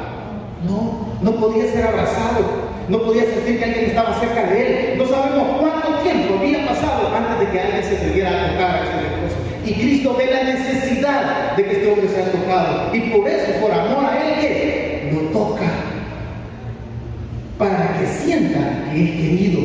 No, 0.67 1.17
no 1.21 1.31
podía 1.39 1.71
ser 1.71 1.85
abrazado, 1.85 2.45
no 2.87 3.01
podía 3.01 3.23
sentir 3.23 3.59
que 3.59 3.65
alguien 3.65 3.85
estaba 3.85 4.19
cerca 4.19 4.43
de 4.43 4.93
él. 4.93 4.97
No 4.97 5.05
sabemos 5.07 5.59
cuánto 5.59 5.99
tiempo 6.03 6.35
había 6.39 6.67
pasado 6.67 7.09
antes 7.15 7.47
de 7.47 7.51
que 7.51 7.59
alguien 7.59 7.83
se 7.83 7.97
atreviera 7.97 8.29
a 8.29 8.51
tocar 8.51 8.75
a 8.75 8.83
este 8.83 9.01
leproso. 9.01 9.35
Y 9.65 9.73
Cristo 9.73 10.15
ve 10.17 10.25
la 10.27 10.43
necesidad 10.43 11.55
de 11.57 11.63
que 11.65 11.71
este 11.71 11.91
hombre 11.91 12.07
sea 12.09 12.31
tocado. 12.31 12.95
Y 12.95 12.99
por 13.09 13.27
eso, 13.27 13.51
por 13.59 13.71
amor 13.71 14.05
a 14.05 14.21
él, 14.21 14.39
que 14.39 15.11
lo 15.13 15.21
toca. 15.29 15.82
Para 17.57 17.99
que 17.99 18.05
sienta 18.07 18.91
que 18.91 19.03
es 19.03 19.11
querido, 19.11 19.61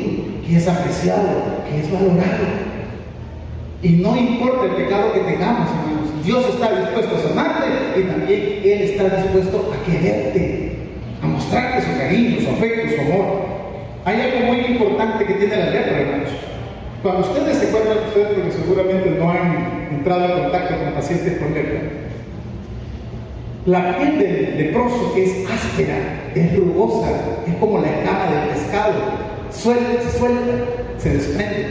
que 0.46 0.56
es 0.56 0.68
apreciado, 0.68 1.64
que 1.68 1.80
es 1.80 1.92
valorado. 1.92 2.68
Y 3.82 3.88
no 3.90 4.16
importa 4.16 4.66
el 4.66 4.82
pecado 4.82 5.12
que 5.12 5.20
tengamos, 5.20 5.68
hermanos, 5.70 6.24
Dios 6.24 6.44
está 6.48 6.80
dispuesto 6.80 7.16
a 7.16 7.28
sanarte 7.28 8.00
y 8.00 8.02
también 8.02 8.60
Él 8.64 8.82
está 8.82 9.16
dispuesto 9.16 9.72
a 9.72 9.90
quererte 9.90 10.68
a 11.22 11.26
mostrarte 11.26 11.82
su 11.82 11.98
cariño, 11.98 12.40
su 12.40 12.50
afecto, 12.50 12.94
su 12.94 13.00
amor. 13.00 13.48
Hay 14.04 14.20
algo 14.20 14.46
muy 14.46 14.60
importante 14.60 15.24
que 15.24 15.34
tiene 15.34 15.56
la 15.56 15.70
lepra, 15.70 16.00
hermanos. 16.00 16.30
Cuando 17.02 17.20
ustedes 17.20 17.58
se 17.58 17.68
encuentran, 17.68 17.98
ustedes 18.08 18.28
porque 18.34 18.52
seguramente 18.52 19.10
no 19.10 19.30
han 19.30 19.88
entrado 19.90 20.24
en 20.24 20.42
contacto 20.42 20.78
con 20.78 20.92
pacientes 20.94 21.38
con 21.38 21.54
lepra, 21.54 21.80
la 23.66 23.98
piel 23.98 24.18
del 24.18 24.58
leproso 24.58 25.14
es 25.16 25.30
áspera, 25.50 26.30
es 26.34 26.56
rugosa, 26.56 27.10
es 27.46 27.54
como 27.56 27.78
la 27.78 27.88
escama 27.88 28.30
del 28.30 28.48
pescado, 28.50 28.94
suelta, 29.50 30.02
se 30.02 30.18
suelta, 30.18 30.52
se 30.98 31.10
desprende. 31.14 31.66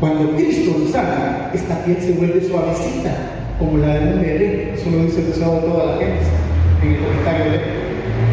Cuando 0.00 0.34
Cristo 0.36 0.76
lo 0.78 0.88
sana, 0.88 1.50
esta 1.54 1.84
piel 1.84 1.98
se 2.00 2.12
vuelve 2.12 2.46
suavecita, 2.48 3.14
como 3.58 3.78
la 3.78 3.98
de 3.98 4.14
un 4.14 4.22
bebé. 4.22 4.72
Eso 4.74 4.90
lo 4.90 5.04
dice 5.04 5.20
el 5.20 5.26
de 5.26 5.32
toda 5.32 5.86
la 5.86 5.98
gente 5.98 6.26
en 6.82 6.92
el 6.92 6.98
comentario 6.98 7.52
de 7.52 7.82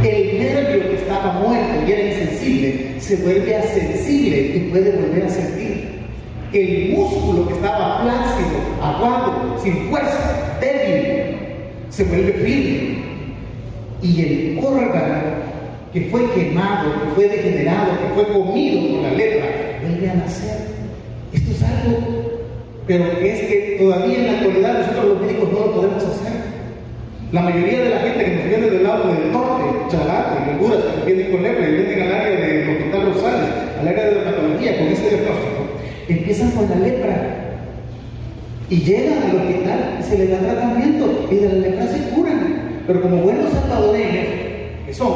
el 0.02 0.40
nervio 0.40 0.90
que 0.90 0.96
estaba 0.96 1.34
muerto 1.34 1.86
y 1.86 1.92
era 1.92 2.04
insensible 2.04 2.90
se 3.00 3.18
vuelve 3.18 3.56
a 3.56 3.64
sensible 3.64 4.38
y 4.56 4.60
puede 4.72 4.92
volver 4.92 5.26
a 5.26 5.30
sentir. 5.30 6.00
El 6.54 6.94
músculo 6.96 7.48
que 7.48 7.56
estaba 7.56 8.04
plácido, 8.04 8.60
aguado, 8.82 9.39
sin 9.64 9.90
fuerza, 9.90 10.58
débil, 10.62 11.38
se 11.90 12.04
vuelve 12.04 12.34
firme. 12.34 13.10
Y 14.02 14.22
el 14.22 14.60
órgano 14.64 15.20
que 15.94 16.02
fue 16.12 16.30
quemado, 16.32 16.94
que 16.94 17.12
fue 17.16 17.28
degenerado, 17.28 17.92
que 18.00 18.14
fue 18.14 18.34
comido 18.34 18.96
por 18.96 19.10
la 19.10 19.18
lepra, 19.18 19.48
vuelve 19.82 20.10
a 20.10 20.14
nacer. 20.16 20.58
Esto 21.34 21.52
es 21.52 21.64
algo, 21.64 21.98
pero 22.88 23.06
es 23.06 23.40
que 23.42 23.78
todavía 23.80 24.20
en 24.20 24.26
la 24.28 24.32
actualidad 24.34 24.80
nosotros 24.80 25.06
los 25.06 25.22
médicos 25.22 25.52
no 25.52 25.60
lo 25.60 25.72
podemos 25.74 26.04
hacer. 26.04 26.34
La 27.32 27.42
mayoría 27.42 27.84
de 27.84 27.90
la 27.90 28.00
gente 28.00 28.26
que 28.26 28.36
nos 28.36 28.46
viene 28.46 28.70
del 28.70 28.84
lado 28.84 29.14
del 29.14 29.32
norte, 29.32 29.64
Chalate, 29.90 30.52
Honduras, 30.52 30.84
que 31.06 31.14
vienen 31.14 31.32
con 31.32 31.44
lepra 31.44 31.70
y 31.70 31.74
vienen 31.74 32.02
al 32.02 32.14
área 32.14 32.40
del 32.40 32.70
Hospital 32.70 33.14
Rosales, 33.14 33.50
al 33.80 33.88
área 33.88 34.04
de 34.06 34.16
dermatología 34.16 34.78
con 34.78 34.88
este 34.88 35.10
diagnóstico, 35.10 35.62
empiezan 36.08 36.52
con 36.52 36.70
la 36.70 36.76
lepra 36.76 37.49
y 38.70 38.78
llegan 38.78 39.24
al 39.24 39.36
hospital 39.38 39.98
y 40.00 40.04
se 40.04 40.18
les 40.18 40.30
da 40.30 40.40
tratamiento 40.40 41.28
y 41.32 41.36
de 41.36 41.48
la 41.48 41.54
lepra 41.56 41.88
se 41.88 42.10
curan. 42.10 42.82
Pero 42.86 43.02
como 43.02 43.18
buenos 43.18 43.52
salvadoreños 43.52 44.26
que 44.86 44.94
son, 44.94 45.14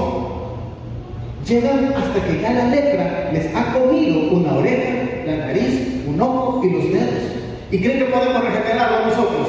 llegan 1.48 1.94
hasta 1.94 2.26
que 2.26 2.42
ya 2.42 2.54
la 2.54 2.68
lepra 2.70 3.30
les 3.32 3.56
ha 3.56 3.74
comido 3.74 4.32
una 4.32 4.56
oreja, 4.56 4.94
la 5.26 5.38
nariz, 5.38 6.04
un 6.08 6.20
ojo 6.20 6.62
y 6.64 6.70
los 6.70 6.84
dedos. 6.94 7.24
¿Y 7.72 7.80
creen 7.80 8.00
que 8.00 8.06
podemos 8.06 8.44
regenerarlo 8.44 9.08
nosotros? 9.08 9.48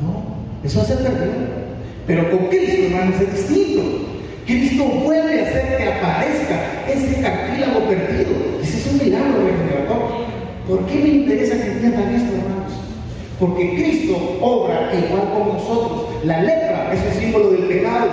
No, 0.00 0.24
eso 0.64 0.84
se 0.84 0.94
perdió. 0.96 1.62
Pero 2.06 2.30
con 2.30 2.48
Cristo, 2.48 2.86
hermanos, 2.86 3.20
es 3.20 3.32
distinto. 3.32 3.82
Cristo 4.46 4.84
vuelve 4.84 5.40
a 5.40 5.48
hacer 5.48 5.76
que 5.76 5.84
aparezca 5.84 6.82
ese 6.88 7.22
cartílago 7.22 7.80
perdido. 7.86 8.30
Ese 8.60 8.78
es 8.78 8.86
un 8.92 8.98
milagro 9.04 9.44
regenerador. 9.44 10.22
¿Por 10.68 10.86
qué 10.86 10.94
me 10.96 11.08
interesa 11.08 11.56
que 11.56 11.70
entiendan 11.70 12.14
esto, 12.14 12.34
hermanos? 12.34 12.61
Porque 13.42 13.74
Cristo 13.74 14.38
obra 14.40 14.88
igual 14.94 15.34
con 15.34 15.54
nosotros. 15.54 16.14
La 16.22 16.40
lepra 16.42 16.92
es 16.94 17.00
un 17.12 17.20
símbolo 17.20 17.50
del 17.50 17.64
pecado. 17.64 18.06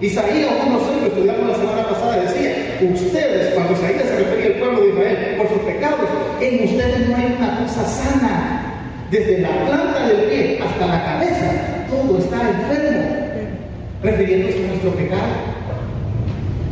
Isaías 0.00 0.48
1.6, 0.48 1.00
lo 1.02 1.06
estudiamos 1.08 1.48
la 1.48 1.54
semana 1.56 1.88
pasada, 1.88 2.22
decía, 2.22 2.78
ustedes, 2.90 3.52
cuando 3.52 3.74
Isaías 3.74 4.04
se 4.04 4.16
refería 4.16 4.46
al 4.46 4.52
pueblo 4.54 4.80
de 4.80 4.88
Israel, 4.88 5.34
por 5.36 5.48
sus 5.50 5.58
pecados, 5.58 6.08
en 6.40 6.64
ustedes 6.64 7.06
no 7.06 7.16
hay 7.16 7.34
una 7.36 7.58
cosa 7.60 7.84
sana. 7.84 8.62
Desde 9.10 9.40
la 9.40 9.66
planta 9.66 10.08
del 10.08 10.24
pie 10.30 10.58
hasta 10.58 10.86
la 10.86 11.04
cabeza, 11.04 11.52
todo 11.90 12.18
está 12.18 12.36
enfermo, 12.48 13.02
refiriéndose 14.02 14.64
a 14.64 14.68
nuestro 14.68 14.90
pecado, 14.92 15.36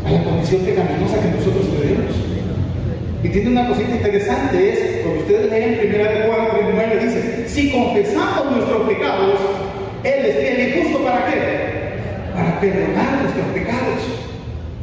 a 0.07 0.11
la 0.11 0.25
condición 0.25 0.63
pecaminosa 0.63 1.21
que 1.21 1.37
nosotros 1.37 1.67
tenemos. 1.81 2.17
Y 3.23 3.29
tiene 3.29 3.51
una 3.51 3.69
cosita 3.69 3.95
interesante, 3.95 4.73
es, 4.73 4.94
cuando 5.05 5.21
ustedes 5.21 5.51
leen 5.51 5.75
en 5.75 6.01
1 6.01 6.05
de 6.05 6.27
Juan 6.27 6.49
39, 6.51 7.05
dice, 7.05 7.49
si 7.49 7.71
confesamos 7.71 8.57
nuestros 8.57 8.89
pecados, 8.89 9.39
Él 10.03 10.25
es 10.25 10.37
fiel 10.39 10.69
y 10.69 10.83
justo 10.83 11.05
para 11.05 11.27
qué? 11.27 11.41
Para 12.35 12.61
perdonar 12.61 13.23
nuestros 13.23 13.47
pecados. 13.53 14.01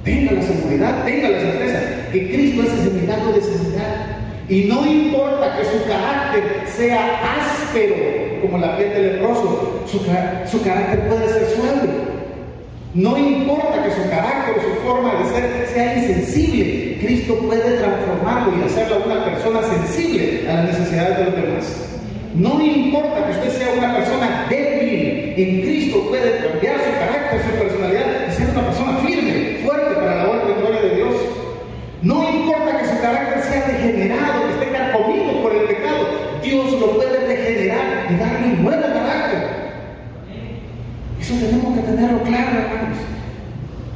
Tenga 0.04 0.32
la 0.34 0.42
seguridad, 0.44 1.04
tenga 1.04 1.30
la 1.30 1.40
certeza 1.40 1.80
que 2.12 2.32
Cristo 2.32 2.64
es 2.64 2.74
ese 2.74 2.90
milagro 2.92 3.34
de 3.34 3.42
sanidad. 3.42 4.06
Y 4.48 4.66
no 4.66 4.86
importa 4.86 5.58
que 5.58 5.66
su 5.66 5.86
carácter 5.88 6.44
sea 6.68 7.22
áspero 7.40 7.96
como 8.42 8.58
la 8.58 8.78
piel 8.78 8.94
del 8.94 9.14
leproso, 9.14 9.84
su, 9.88 10.00
su 10.00 10.64
carácter 10.64 11.08
puede 11.08 11.28
ser 11.30 11.48
suave. 11.56 12.11
No 12.94 13.18
importa 13.18 13.84
que 13.84 13.92
su 13.92 14.10
carácter 14.10 14.58
o 14.58 14.62
su 14.62 14.82
forma 14.86 15.14
de 15.16 15.30
ser 15.30 15.68
sea 15.74 15.96
insensible, 15.96 16.98
Cristo 17.00 17.36
puede 17.36 17.78
transformarlo 17.78 18.52
y 18.58 18.66
hacerlo 18.66 19.04
una 19.06 19.24
persona 19.24 19.62
sensible 19.64 20.46
a 20.50 20.56
las 20.56 20.78
necesidades 20.78 21.18
de 21.20 21.24
los 21.24 21.36
demás. 21.36 21.86
No 22.36 22.62
importa 22.62 23.26
que 23.28 23.32
usted 23.32 23.60
sea 23.60 23.74
una 23.78 23.96
persona 23.96 24.46
débil, 24.50 25.34
en 25.38 25.62
Cristo 25.62 26.06
puede 26.10 26.38
cambiar 26.46 26.80
su 26.80 26.92
carácter, 27.00 27.42
su 27.50 27.64
personalidad 27.64 28.28
y 28.28 28.34
ser 28.34 28.50
una 28.50 28.66
persona 28.66 29.01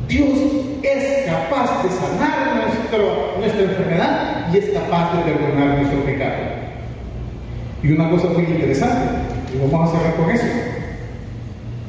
Dios 0.08 0.38
es 0.84 1.26
capaz 1.26 1.84
de 1.84 1.90
sanar 1.90 2.56
nuestra 3.40 3.64
enfermedad 3.64 4.48
y 4.54 4.58
es 4.58 4.66
capaz 4.70 5.16
de 5.16 5.32
perdonar 5.32 5.78
nuestro 5.78 6.04
pecado. 6.04 6.36
Y 7.82 7.92
una 7.92 8.10
cosa 8.10 8.28
muy 8.30 8.44
interesante, 8.44 9.10
y 9.54 9.58
vamos 9.72 9.90
a 9.90 9.98
cerrar 9.98 10.16
con 10.16 10.30
eso, 10.30 10.46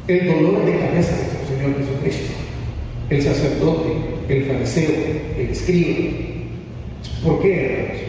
el 0.09 0.27
dolor 0.27 0.65
de 0.65 0.79
cabeza 0.79 1.17
de 1.17 1.23
nuestro 1.23 1.57
Señor 1.57 1.79
Jesucristo, 1.79 2.35
el 3.11 3.23
sacerdote, 3.23 3.93
el 4.29 4.45
fariseo, 4.45 4.91
el 5.39 5.51
escriba. 5.51 6.11
¿Por 7.25 7.43
qué, 7.43 7.65
hermanos? 7.65 8.03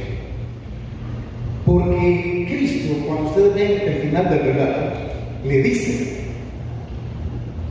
Porque 1.66 2.46
Cristo, 2.48 3.06
cuando 3.08 3.30
ustedes 3.30 3.56
ven 3.56 3.94
el 3.94 4.02
final 4.04 4.30
del 4.30 4.40
relato, 4.40 4.92
le 5.44 5.62
dice 5.62 6.27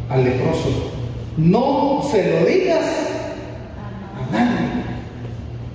al 0.08 0.24
leproso, 0.24 0.92
no 1.36 2.02
se 2.10 2.30
lo 2.30 2.46
digas 2.46 2.86
a 4.16 4.32
nadie. 4.32 4.66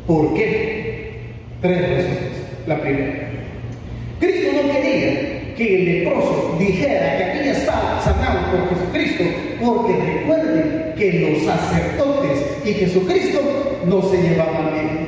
¿Por 0.08 0.34
qué? 0.34 1.34
Tres 1.62 1.82
razones. 1.82 2.32
La 2.68 2.80
primera, 2.80 3.30
Cristo 4.20 4.50
no 4.54 4.72
quería 4.72 5.56
que 5.56 5.76
el 5.76 5.86
leproso 5.86 6.56
dijera 6.60 7.18
que 7.18 7.24
había 7.24 7.52
estado 7.54 8.02
sanado 8.04 8.52
por 8.52 8.70
Jesucristo, 8.70 9.24
porque 9.64 9.94
recuerden 9.94 10.94
que 10.98 11.14
los 11.32 11.44
sacerdotes 11.44 12.40
y 12.64 12.74
Jesucristo 12.74 13.40
no 13.86 14.02
se 14.04 14.22
llevaban 14.22 14.74
bien. 14.74 15.08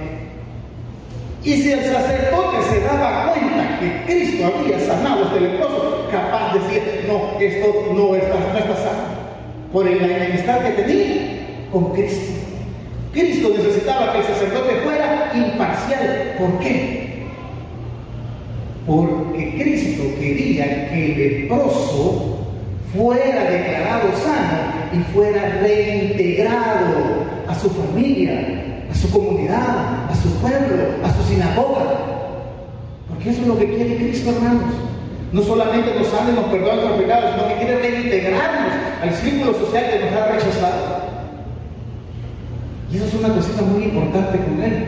Y 1.43 1.61
si 1.61 1.71
el 1.71 1.85
sacerdote 1.85 2.57
se 2.71 2.79
daba 2.81 3.33
cuenta 3.33 3.79
que 3.79 4.11
Cristo 4.11 4.51
había 4.57 4.79
sanado 4.79 5.25
este 5.25 5.41
leproso, 5.41 6.07
capaz 6.09 6.53
de 6.53 6.59
decir, 6.59 7.05
no, 7.07 7.39
esto 7.39 7.93
no 7.93 8.15
está, 8.15 8.39
no 8.39 8.57
está 8.57 8.75
sano, 8.77 9.12
por 9.73 9.85
la 9.85 10.05
enemistad 10.05 10.59
que 10.63 10.83
tenía 10.83 11.67
con 11.71 11.91
Cristo. 11.93 12.31
Cristo 13.11 13.49
necesitaba 13.57 14.13
que 14.13 14.19
el 14.19 14.25
sacerdote 14.25 14.75
fuera 14.83 15.31
imparcial. 15.33 16.35
¿Por 16.37 16.59
qué? 16.59 17.23
Porque 18.85 19.55
Cristo 19.59 20.03
quería 20.19 20.89
que 20.89 21.05
el 21.05 21.41
leproso 21.41 22.39
fuera 22.95 23.49
declarado 23.49 24.09
sano 24.15 24.73
y 24.93 25.13
fuera 25.13 25.59
reintegrado 25.61 27.25
a 27.47 27.55
su 27.55 27.69
familia, 27.71 28.85
a 28.91 28.95
su 28.95 29.09
comunidad, 29.09 30.09
a 30.09 30.15
su 30.15 30.29
pueblo, 30.39 30.83
a 31.03 31.13
su 31.15 31.33
sinagoga. 31.33 31.97
Porque 33.09 33.31
eso 33.31 33.41
es 33.41 33.47
lo 33.47 33.57
que 33.57 33.73
quiere 33.73 33.95
Cristo, 33.97 34.29
hermanos. 34.29 34.92
No 35.33 35.41
solamente 35.41 35.95
nos 35.97 36.07
sale 36.09 36.31
y 36.31 36.35
nos 36.35 36.45
perdona 36.45 36.75
nuestros 36.75 37.01
pecados, 37.01 37.31
sino 37.33 37.47
que 37.47 37.55
quiere 37.55 37.79
reintegrarnos 37.79 38.73
al 39.01 39.13
círculo 39.15 39.53
social 39.53 39.89
que 39.89 40.05
nos 40.05 40.13
ha 40.13 40.27
rechazado. 40.27 41.03
Y 42.91 42.97
eso 42.97 43.05
es 43.07 43.13
una 43.15 43.29
cosita 43.29 43.63
muy 43.63 43.85
importante 43.85 44.37
con 44.37 44.63
él. 44.63 44.85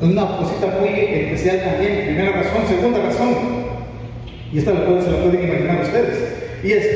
Una 0.00 0.38
cosita 0.38 0.78
muy 0.80 0.88
especial 0.88 1.60
también. 1.62 2.06
Primera 2.06 2.32
razón, 2.32 2.66
segunda 2.66 3.00
razón. 3.00 3.34
Y 4.50 4.58
esta 4.58 4.72
se 4.72 5.10
la 5.10 5.22
pueden 5.22 5.48
imaginar 5.48 5.82
ustedes. 5.82 6.18
Y 6.64 6.72
es, 6.72 6.86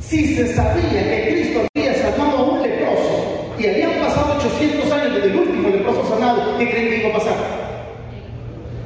si 0.00 0.34
se 0.34 0.54
sabía 0.54 1.02
que 1.02 1.28
Cristo 1.32 1.66
había 1.76 1.94
sanado 1.94 2.38
a 2.38 2.52
un 2.52 2.62
leproso 2.62 3.54
y 3.58 3.66
habían 3.66 4.00
pasado 4.00 4.38
800 4.38 4.90
años 4.90 5.14
desde 5.16 5.28
el 5.28 5.36
último 5.36 5.68
leproso 5.68 6.08
sanado, 6.08 6.56
¿qué 6.56 6.70
creen 6.70 6.88
que 6.88 6.98
iba 7.00 7.10
a 7.10 7.18
pasar? 7.18 7.57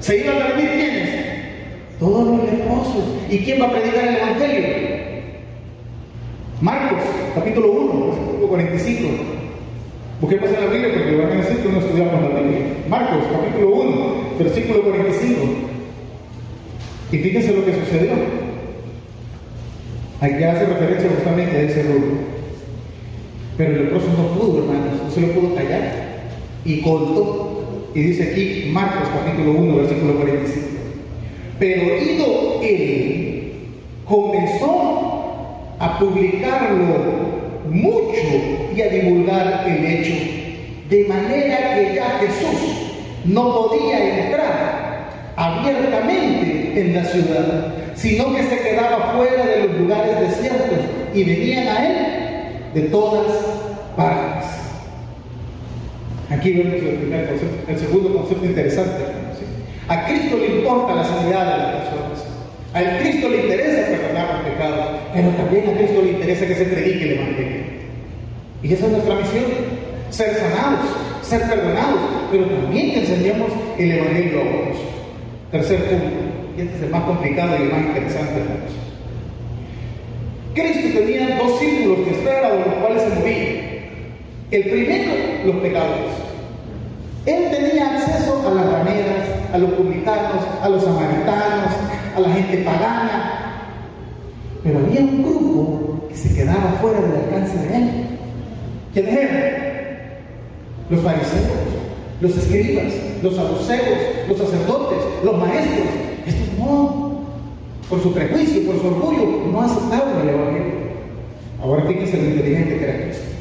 ¿Se 0.02 0.18
iban 0.18 0.42
a 0.42 0.48
venir 0.48 0.68
quiénes? 0.72 1.10
Todos 2.00 2.26
los 2.26 2.50
leprosos. 2.50 3.04
¿Y 3.30 3.38
quién 3.38 3.62
va 3.62 3.66
a 3.66 3.70
predicar 3.70 4.08
el 4.08 4.16
Evangelio? 4.16 4.68
Marcos, 6.60 6.98
capítulo 7.36 7.70
1, 7.70 8.06
versículo 8.06 8.48
45. 8.48 9.08
Busquemos 10.20 10.48
en 10.48 10.60
la 10.60 10.66
Biblia 10.72 10.92
porque 10.92 11.16
van 11.16 11.30
a 11.30 11.34
decir 11.36 11.56
que 11.58 11.68
no 11.68 11.78
estudiamos 11.78 12.20
la 12.20 12.40
Biblia. 12.40 12.58
Marcos, 12.88 13.18
capítulo 13.32 13.76
1, 13.76 14.14
versículo 14.40 14.82
45. 14.82 15.40
Y 17.12 17.18
fíjense 17.18 17.52
lo 17.54 17.64
que 17.64 17.74
sucedió. 17.74 18.12
Aquí 20.20 20.42
hace 20.42 20.66
referencia 20.66 21.10
justamente 21.10 21.56
a 21.56 21.62
ese 21.62 21.82
rubro. 21.84 22.32
Pero 23.56 23.70
el 23.70 23.84
leproso 23.84 24.08
no 24.08 24.36
pudo, 24.36 24.64
hermanos, 24.64 25.00
no 25.04 25.10
se 25.12 25.20
lo 25.20 25.28
pudo 25.28 25.54
callar. 25.54 25.92
Y 26.64 26.80
contó. 26.80 27.51
Y 27.94 28.00
dice 28.00 28.30
aquí, 28.30 28.70
Marcos 28.72 29.08
capítulo 29.14 29.58
1, 29.58 29.76
versículo 29.76 30.14
45. 30.14 30.66
Pero 31.58 31.82
ido 32.02 32.60
él, 32.62 33.52
comenzó 34.06 35.74
a 35.78 35.98
publicarlo 35.98 36.86
mucho 37.68 38.20
y 38.74 38.80
a 38.80 38.88
divulgar 38.88 39.64
el 39.68 39.84
hecho, 39.84 40.14
de 40.88 41.04
manera 41.04 41.74
que 41.74 41.94
ya 41.94 42.18
Jesús 42.20 42.72
no 43.24 43.68
podía 43.68 44.24
entrar 44.26 45.08
abiertamente 45.36 46.80
en 46.80 46.94
la 46.94 47.04
ciudad, 47.04 47.74
sino 47.94 48.34
que 48.34 48.42
se 48.44 48.58
quedaba 48.58 49.14
fuera 49.16 49.46
de 49.46 49.66
los 49.66 49.80
lugares 49.80 50.20
desiertos 50.20 50.78
y 51.14 51.24
venían 51.24 51.68
a 51.68 51.86
él 51.86 51.96
de 52.74 52.80
todas. 52.82 53.51
Aquí 56.32 56.52
vemos 56.52 56.74
el 56.74 56.96
primer 56.96 57.28
concepto, 57.28 57.70
el 57.70 57.78
segundo 57.78 58.14
concepto 58.14 58.46
interesante. 58.46 59.04
A 59.88 60.06
Cristo 60.06 60.38
le 60.38 60.56
importa 60.58 60.94
la 60.94 61.04
sanidad 61.04 61.44
de 61.44 61.62
las 61.62 61.74
personas. 61.76 62.24
A 62.72 62.98
Cristo 63.00 63.28
le 63.28 63.42
interesa 63.42 63.86
perdonar 63.88 64.34
los 64.34 64.52
pecados, 64.52 64.86
pero 65.12 65.28
también 65.30 65.68
a 65.68 65.76
Cristo 65.76 66.02
le 66.02 66.12
interesa 66.12 66.46
que 66.46 66.54
se 66.54 66.64
predique 66.64 67.04
el 67.04 67.12
Evangelio. 67.18 67.62
Y 68.62 68.72
esa 68.72 68.86
es 68.86 68.92
nuestra 68.92 69.14
misión, 69.16 69.44
ser 70.08 70.34
sanados, 70.36 70.86
ser 71.20 71.42
perdonados, 71.42 72.00
pero 72.30 72.46
también 72.46 72.92
que 72.92 73.00
enseñemos 73.00 73.52
el 73.78 73.92
Evangelio 73.92 74.38
a 74.38 74.42
otros. 74.42 74.78
Tercer 75.50 75.84
punto, 75.84 76.06
y 76.56 76.60
este 76.62 76.76
es 76.76 76.82
el 76.82 76.90
más 76.90 77.02
complicado 77.04 77.56
y 77.58 77.62
el 77.62 77.72
más 77.72 77.80
interesante 77.82 78.40
todos. 78.40 78.72
Cristo 80.54 80.98
tenía 80.98 81.36
dos 81.36 81.58
círculos 81.58 82.06
de 82.06 82.12
espera 82.12 82.52
de 82.52 82.58
los 82.58 82.74
cuales 82.80 83.02
se 83.02 83.08
movía. 83.10 83.61
El 84.52 84.64
primero, 84.64 85.12
los 85.46 85.56
pecadores. 85.62 86.12
Él 87.24 87.44
tenía 87.50 87.96
acceso 87.96 88.46
a 88.46 88.52
las 88.52 88.70
rameras, 88.70 89.26
a 89.50 89.56
los 89.56 89.70
publicanos, 89.70 90.44
a 90.60 90.68
los 90.68 90.84
samaritanos, 90.84 91.72
a 92.14 92.20
la 92.20 92.28
gente 92.28 92.58
pagana. 92.58 93.62
Pero 94.62 94.80
había 94.80 95.00
un 95.00 95.22
grupo 95.22 96.06
que 96.06 96.14
se 96.14 96.34
quedaba 96.34 96.76
fuera 96.82 97.00
del 97.00 97.12
alcance 97.12 97.66
de 97.66 97.76
él. 97.76 97.90
¿Quiénes 98.92 99.16
eran? 99.16 99.54
Los 100.90 101.00
fariseos, 101.00 101.46
los 102.20 102.36
escribas, 102.36 102.92
los 103.22 103.34
saduceos, 103.34 103.98
los 104.28 104.36
sacerdotes, 104.36 104.98
los 105.24 105.38
maestros. 105.38 105.86
Estos 106.26 106.58
no, 106.58 107.22
por 107.88 108.02
su 108.02 108.12
prejuicio, 108.12 108.66
por 108.66 108.78
su 108.78 108.86
orgullo, 108.86 109.50
no 109.50 109.62
aceptaron 109.62 110.20
el 110.20 110.28
Evangelio. 110.28 110.74
Ahora 111.62 111.84
fíjense 111.86 112.18
lo 112.18 112.28
inteligente 112.28 112.78
que 112.78 112.84
era 112.84 113.04
Cristo. 113.04 113.31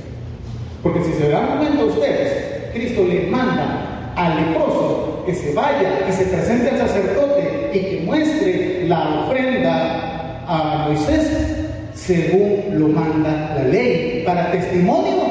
Porque 0.84 1.04
si 1.04 1.13
se 1.13 1.30
dan 1.30 1.60
cuenta 1.60 1.86
ustedes, 1.86 2.72
Cristo 2.74 3.04
le 3.08 3.28
manda 3.28 4.13
al 4.15 4.36
leproso 4.36 5.24
que 5.26 5.36
se 5.36 5.54
vaya, 5.54 6.06
que 6.06 6.12
se 6.12 6.26
presente 6.26 6.70
al 6.70 6.78
sacerdote 6.80 7.72
y 7.74 7.80
que 7.80 8.04
muestre 8.06 8.86
la 8.88 9.26
ofrenda 9.26 10.44
a 10.48 10.88
Moisés 10.88 11.52
según 11.94 12.80
lo 12.80 12.88
manda 12.88 13.54
la 13.56 13.63
ley, 13.65 14.24
para 14.26 14.52
testimonio 14.52 15.22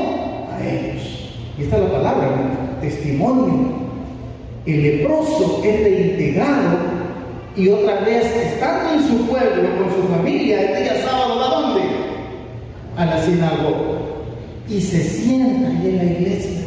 a 0.53 0.65
ellos. 0.65 1.31
Y 1.59 1.63
esta 1.65 1.77
es 1.77 1.83
la 1.83 1.91
palabra, 1.91 2.29
testimonio. 2.81 3.81
El 4.67 4.83
leproso 4.83 5.63
es 5.65 5.83
reintegrado 5.83 6.79
y 7.57 7.69
otra 7.69 8.01
vez 8.01 8.25
estando 8.37 8.93
en 8.93 9.09
su 9.09 9.27
pueblo 9.27 9.69
con 9.79 10.03
su 10.03 10.09
familia 10.09 10.61
el 10.61 10.85
día 10.85 11.03
sábado, 11.03 11.43
¿a 11.43 11.61
dónde? 11.61 11.81
A 12.97 13.05
la 13.07 13.23
sinagoga. 13.23 14.00
Y 14.71 14.81
se 14.81 15.03
sienta 15.03 15.69
ahí 15.69 15.89
en 15.89 15.97
la 15.97 16.05
iglesia. 16.05 16.61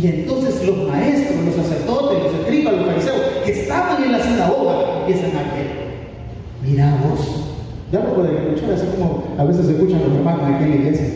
Y 0.00 0.06
entonces 0.06 0.64
los 0.66 0.88
maestros, 0.88 1.44
los 1.44 1.54
sacerdotes, 1.54 2.22
los 2.22 2.34
escribas, 2.34 2.74
los 2.74 2.86
fariseos, 2.86 3.20
que 3.44 3.52
estaban 3.52 4.04
en 4.04 4.12
la 4.12 4.22
sinagoga, 4.22 5.00
empiezan 5.00 5.36
a 5.36 5.42
ver. 5.54 5.82
Mira 6.66 6.98
vos, 7.02 7.20
ya 7.90 8.00
lo 8.00 8.14
pueden 8.14 8.36
escuchar, 8.36 8.72
así 8.72 8.86
como 8.96 9.24
a 9.36 9.44
veces 9.44 9.66
se 9.66 9.72
escuchan 9.72 10.02
los 10.02 10.16
hermanos 10.16 10.42
aquí 10.44 10.64
en 10.64 10.70
la 10.70 10.76
iglesia. 10.76 11.06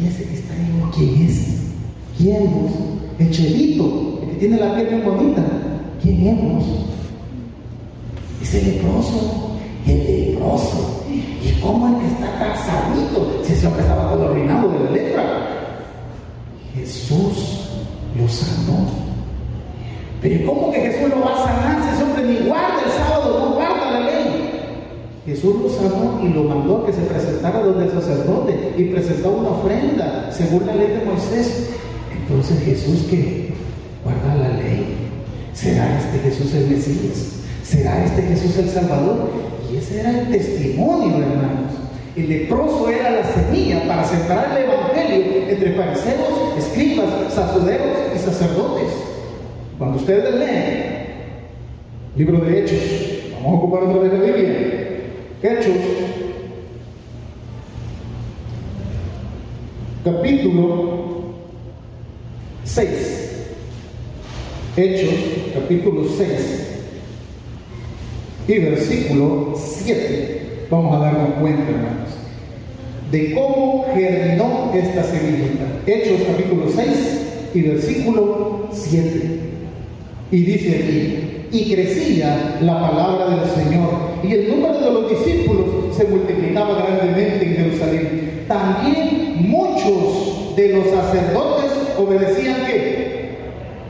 Y 0.00 0.06
ese 0.06 0.24
que 0.24 0.34
está 0.34 0.54
ahí, 0.54 0.82
¿quién 0.94 1.26
es? 1.26 1.46
¿Quién 2.16 2.42
es? 2.42 3.26
El 3.26 3.30
chelito, 3.30 4.20
el 4.22 4.30
que 4.30 4.36
tiene 4.36 4.58
la 4.58 4.74
piel 4.74 4.88
bien 4.88 5.04
bonita. 5.04 5.44
¿Quién 6.02 6.26
es? 6.26 6.64
Es 8.42 8.54
el 8.54 8.74
leproso, 8.74 9.58
el 9.86 10.06
¿Y 11.42 11.60
cómo 11.60 11.88
es 11.88 12.02
que 12.02 12.08
está 12.14 12.38
tan 12.38 12.56
sanito? 12.56 13.42
Si 13.44 13.52
ese 13.52 13.66
hombre 13.66 13.82
estaba 13.82 14.12
todo 14.12 14.26
arruinado 14.26 14.68
de 14.70 14.84
la 14.84 14.90
letra. 14.90 15.22
Jesús 16.74 17.68
lo 18.16 18.28
sanó. 18.28 18.86
Pero 20.20 20.46
¿cómo 20.46 20.72
que 20.72 20.80
Jesús 20.80 21.10
lo 21.10 21.20
va 21.20 21.34
a 21.34 21.44
sanar 21.44 21.82
si 21.82 21.94
ese 21.94 22.04
hombre 22.04 22.24
ni 22.24 22.48
guarda 22.48 22.82
el 22.84 22.90
sábado, 22.90 23.38
no 23.40 23.54
guarda 23.54 23.90
la 23.92 24.00
ley? 24.00 24.50
Jesús 25.26 25.56
lo 25.60 25.68
sanó 25.68 26.20
y 26.22 26.28
lo 26.28 26.44
mandó 26.44 26.78
a 26.78 26.86
que 26.86 26.92
se 26.92 27.02
presentara 27.02 27.60
donde 27.60 27.84
el 27.84 27.90
sacerdote 27.92 28.74
y 28.76 28.84
presentó 28.84 29.30
una 29.30 29.50
ofrenda 29.50 30.30
según 30.32 30.66
la 30.66 30.74
ley 30.74 30.88
de 30.88 31.04
Moisés. 31.04 31.70
Entonces 32.16 32.62
Jesús 32.64 33.06
que 33.10 33.52
guarda 34.04 34.34
la 34.36 34.56
ley. 34.56 34.96
¿Será 35.52 35.98
este 35.98 36.18
Jesús 36.20 36.54
el 36.54 36.68
Mesías? 36.68 37.32
¿Será 37.64 38.04
este 38.04 38.22
Jesús 38.22 38.56
el 38.58 38.68
Salvador? 38.68 39.28
Era 39.92 40.10
el 40.10 40.28
testimonio, 40.28 41.16
hermanos. 41.18 41.72
El 42.14 42.28
leproso 42.28 42.90
era 42.90 43.10
la 43.10 43.24
semilla 43.24 43.86
para 43.86 44.04
sembrar 44.04 44.56
el 44.56 44.64
evangelio 44.64 45.48
entre 45.48 45.72
fariseos, 45.72 46.58
escribas, 46.58 47.32
sacerdotes 47.32 48.16
y 48.16 48.18
sacerdotes. 48.18 48.88
Cuando 49.78 49.98
ustedes 49.98 50.34
leen 50.34 50.98
libro 52.16 52.40
de 52.40 52.60
Hechos, 52.60 52.82
vamos 53.34 53.52
a 53.52 53.56
ocupar 53.56 53.82
otra 53.84 54.02
vez 54.02 54.12
la 54.12 54.18
Biblia. 54.18 55.00
Hechos, 55.42 55.76
capítulo 60.04 61.08
6. 62.64 63.46
Hechos, 64.76 65.14
capítulo 65.54 66.04
6 66.16 66.67
y 68.48 68.58
versículo 68.58 69.54
7. 69.54 70.66
Vamos 70.70 70.96
a 70.96 71.00
darnos 71.00 71.34
cuenta, 71.40 71.62
hermanos, 71.70 72.08
de 73.12 73.34
cómo 73.34 73.84
germinó 73.94 74.72
esta 74.74 75.04
semillita. 75.04 75.64
Hechos, 75.86 76.26
capítulo 76.26 76.64
6 76.74 77.50
y 77.54 77.62
versículo 77.62 78.68
7. 78.72 79.40
Y 80.30 80.42
dice 80.42 80.76
aquí, 80.76 81.56
y 81.56 81.74
crecía 81.74 82.58
la 82.60 82.80
palabra 82.80 83.36
del 83.36 83.50
Señor, 83.50 83.90
y 84.22 84.32
el 84.32 84.48
número 84.50 84.80
de 84.80 84.90
los 84.92 85.10
discípulos 85.10 85.66
se 85.94 86.04
multiplicaba 86.04 86.82
grandemente 86.82 87.46
en 87.46 87.56
Jerusalén. 87.56 88.44
También 88.48 89.46
muchos 89.48 90.56
de 90.56 90.68
los 90.70 90.86
sacerdotes 90.86 91.70
obedecían 91.98 92.66
que 92.66 93.28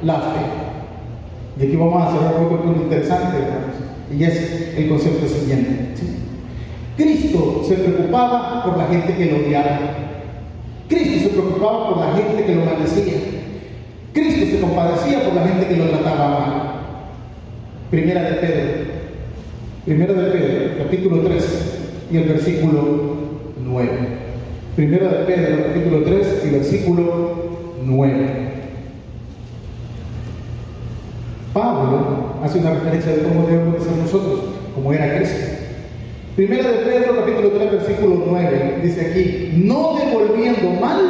la 0.03 0.15
fe. 0.15 1.61
Y 1.61 1.67
aquí 1.67 1.77
vamos 1.77 2.03
a 2.03 2.09
hacer 2.09 2.41
un 2.41 2.49
punto 2.49 2.83
interesante, 2.83 3.37
hermanos, 3.37 3.88
y 4.17 4.25
es 4.25 4.75
el 4.77 4.89
concepto 4.89 5.27
siguiente. 5.29 5.89
Cristo 6.97 7.65
se 7.67 7.75
preocupaba 7.75 8.65
por 8.65 8.77
la 8.77 8.87
gente 8.87 9.15
que 9.15 9.27
lo 9.27 9.37
odiaba. 9.39 9.79
Cristo 10.89 11.29
se 11.29 11.29
preocupaba 11.29 11.91
por 11.91 11.99
la 11.99 12.13
gente 12.15 12.45
que 12.45 12.55
lo 12.55 12.65
maldecía. 12.65 13.15
Cristo 14.13 14.47
se 14.51 14.61
compadecía 14.61 15.23
por 15.25 15.35
la 15.35 15.47
gente 15.47 15.69
que 15.69 15.77
lo 15.77 15.91
trataba 15.91 16.29
mal. 16.29 16.73
Primera 17.91 18.23
de 18.23 18.37
Pedro. 18.37 18.89
Primera 19.85 20.13
de 20.13 20.31
Pedro, 20.31 20.85
capítulo 20.85 21.23
3 21.23 21.79
y 22.13 22.17
el 22.17 22.25
versículo 22.25 23.17
9. 23.65 23.91
Primera 24.77 25.09
de 25.09 25.25
Pedro, 25.25 25.65
capítulo 25.67 26.03
3 26.03 26.43
y 26.45 26.51
versículo 26.51 27.35
9. 27.85 28.48
Hace 32.49 32.61
una 32.61 32.71
referencia 32.71 33.13
de 33.13 33.23
cómo 33.23 33.47
debemos 33.47 33.83
ser 33.83 33.97
nosotros, 33.97 34.41
como 34.75 34.93
era 34.93 35.17
Cristo. 35.17 35.47
Primera 36.35 36.71
de 36.71 36.79
Pedro, 36.79 37.17
capítulo 37.17 37.51
3, 37.51 37.73
versículo 37.73 38.23
9, 38.27 38.81
dice 38.83 39.11
aquí, 39.11 39.65
no 39.65 39.97
devolviendo 39.99 40.71
mal 40.81 41.01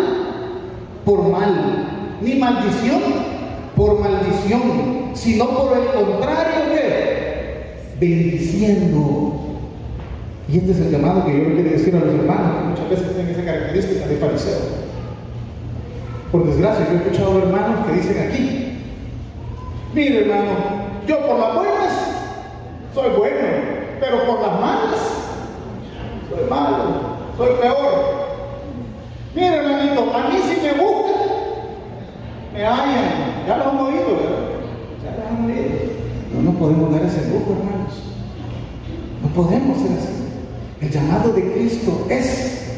por 1.05 1.29
mal, 1.29 2.16
ni 2.20 2.35
maldición 2.35 3.01
por 3.77 4.01
maldición, 4.01 5.12
sino 5.14 5.48
por 5.51 5.79
el 5.79 5.87
contrario 6.05 6.72
que 6.72 7.98
bendiciendo. 8.01 9.35
Y 10.48 10.57
este 10.59 10.72
es 10.72 10.79
el 10.79 10.90
llamado 10.90 11.24
que 11.24 11.38
yo 11.38 11.55
quiero 11.55 11.70
decir 11.70 11.94
a 11.94 12.01
los 12.01 12.14
hermanos, 12.14 12.57
que 12.57 12.68
muchas 12.70 12.90
veces 12.90 13.14
tienen 13.14 13.33
esa 13.33 13.44
característica 13.44 14.07
de 14.09 14.16
fariseo. 14.16 14.59
Por 16.33 16.46
desgracia, 16.46 16.87
yo 16.90 16.94
he 16.94 17.03
escuchado 17.03 17.38
hermanos 17.38 17.87
que 17.87 17.92
dicen 17.92 18.29
aquí, 18.29 18.79
mire 19.94 20.22
hermano, 20.22 20.88
yo 21.09 21.27
por 21.27 21.38
las 21.38 21.55
buenas 21.55 21.92
soy 22.94 23.09
bueno, 23.16 23.37
pero 23.99 24.27
por 24.27 24.40
las 24.42 24.61
malas 24.61 25.01
soy 26.29 26.51
malo, 26.51 26.85
soy 27.37 27.55
peor. 27.61 28.29
Mire 29.35 29.57
hermanito, 29.57 30.03
a 30.14 30.29
mí 30.29 30.37
si 30.42 30.61
me 30.61 30.73
buscan, 30.73 31.23
me 32.53 32.64
hallan. 32.64 33.47
Ya 33.47 33.57
lo 33.57 33.71
han 33.71 33.79
oído, 33.79 34.07
¿verdad? 34.07 34.49
Ya 35.03 35.16
lo 35.16 35.29
han 35.29 35.44
oído. 35.47 35.88
No 36.35 36.42
nos 36.42 36.55
podemos 36.57 36.92
dar 36.92 37.03
ese 37.03 37.31
lujo, 37.31 37.53
hermanos. 37.53 37.94
No 39.23 39.29
podemos 39.29 39.79
ser 39.79 39.92
así. 39.99 40.18
El 40.81 40.90
llamado 40.90 41.33
de 41.33 41.53
Cristo 41.53 42.07
es 42.11 42.77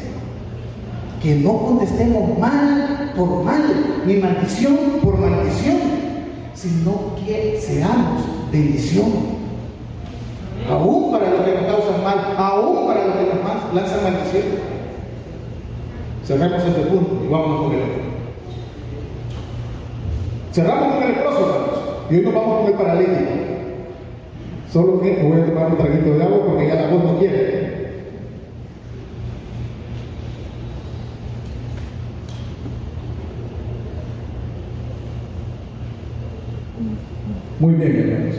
que 1.21 1.35
no 1.35 1.57
contestemos 1.57 2.39
mal 2.39 3.11
por 3.15 3.43
mal, 3.43 4.01
ni 4.05 4.15
maldición 4.15 4.77
por 5.03 5.17
maldición, 5.17 5.77
sino 6.61 7.15
que 7.15 7.59
seamos 7.59 8.23
bendición. 8.51 9.41
Aún 10.69 11.11
para 11.11 11.31
los 11.31 11.41
que 11.41 11.53
nos 11.53 11.65
causan 11.65 12.03
mal, 12.03 12.35
aún 12.37 12.85
para 12.85 13.07
los 13.07 13.15
que 13.15 13.25
nos 13.25 13.73
lanzan 13.73 14.03
maldición. 14.03 14.43
Cerramos 16.23 16.63
este 16.63 16.81
punto 16.81 17.25
y 17.25 17.27
vamos 17.27 17.63
con 17.63 17.73
el 17.73 17.81
otro. 17.81 18.01
Cerramos 20.53 20.93
con 20.93 21.03
el 21.03 21.09
leproso, 21.09 22.05
y 22.11 22.15
hoy 22.15 22.21
nos 22.21 22.33
vamos 22.35 22.59
con 22.59 22.67
el 22.67 22.77
paralítico. 22.77 23.31
Solo 24.71 25.01
que 25.01 25.13
me 25.13 25.29
voy 25.29 25.41
a 25.41 25.45
tomar 25.47 25.65
un 25.67 25.77
traguito 25.77 26.13
de 26.13 26.23
agua 26.23 26.45
porque 26.45 26.67
ya 26.67 26.75
la 26.75 26.87
voz 26.89 27.03
no 27.03 27.17
quiere. 27.17 27.60
Muy 37.61 37.75
bien, 37.75 37.95
hermanos. 37.95 38.35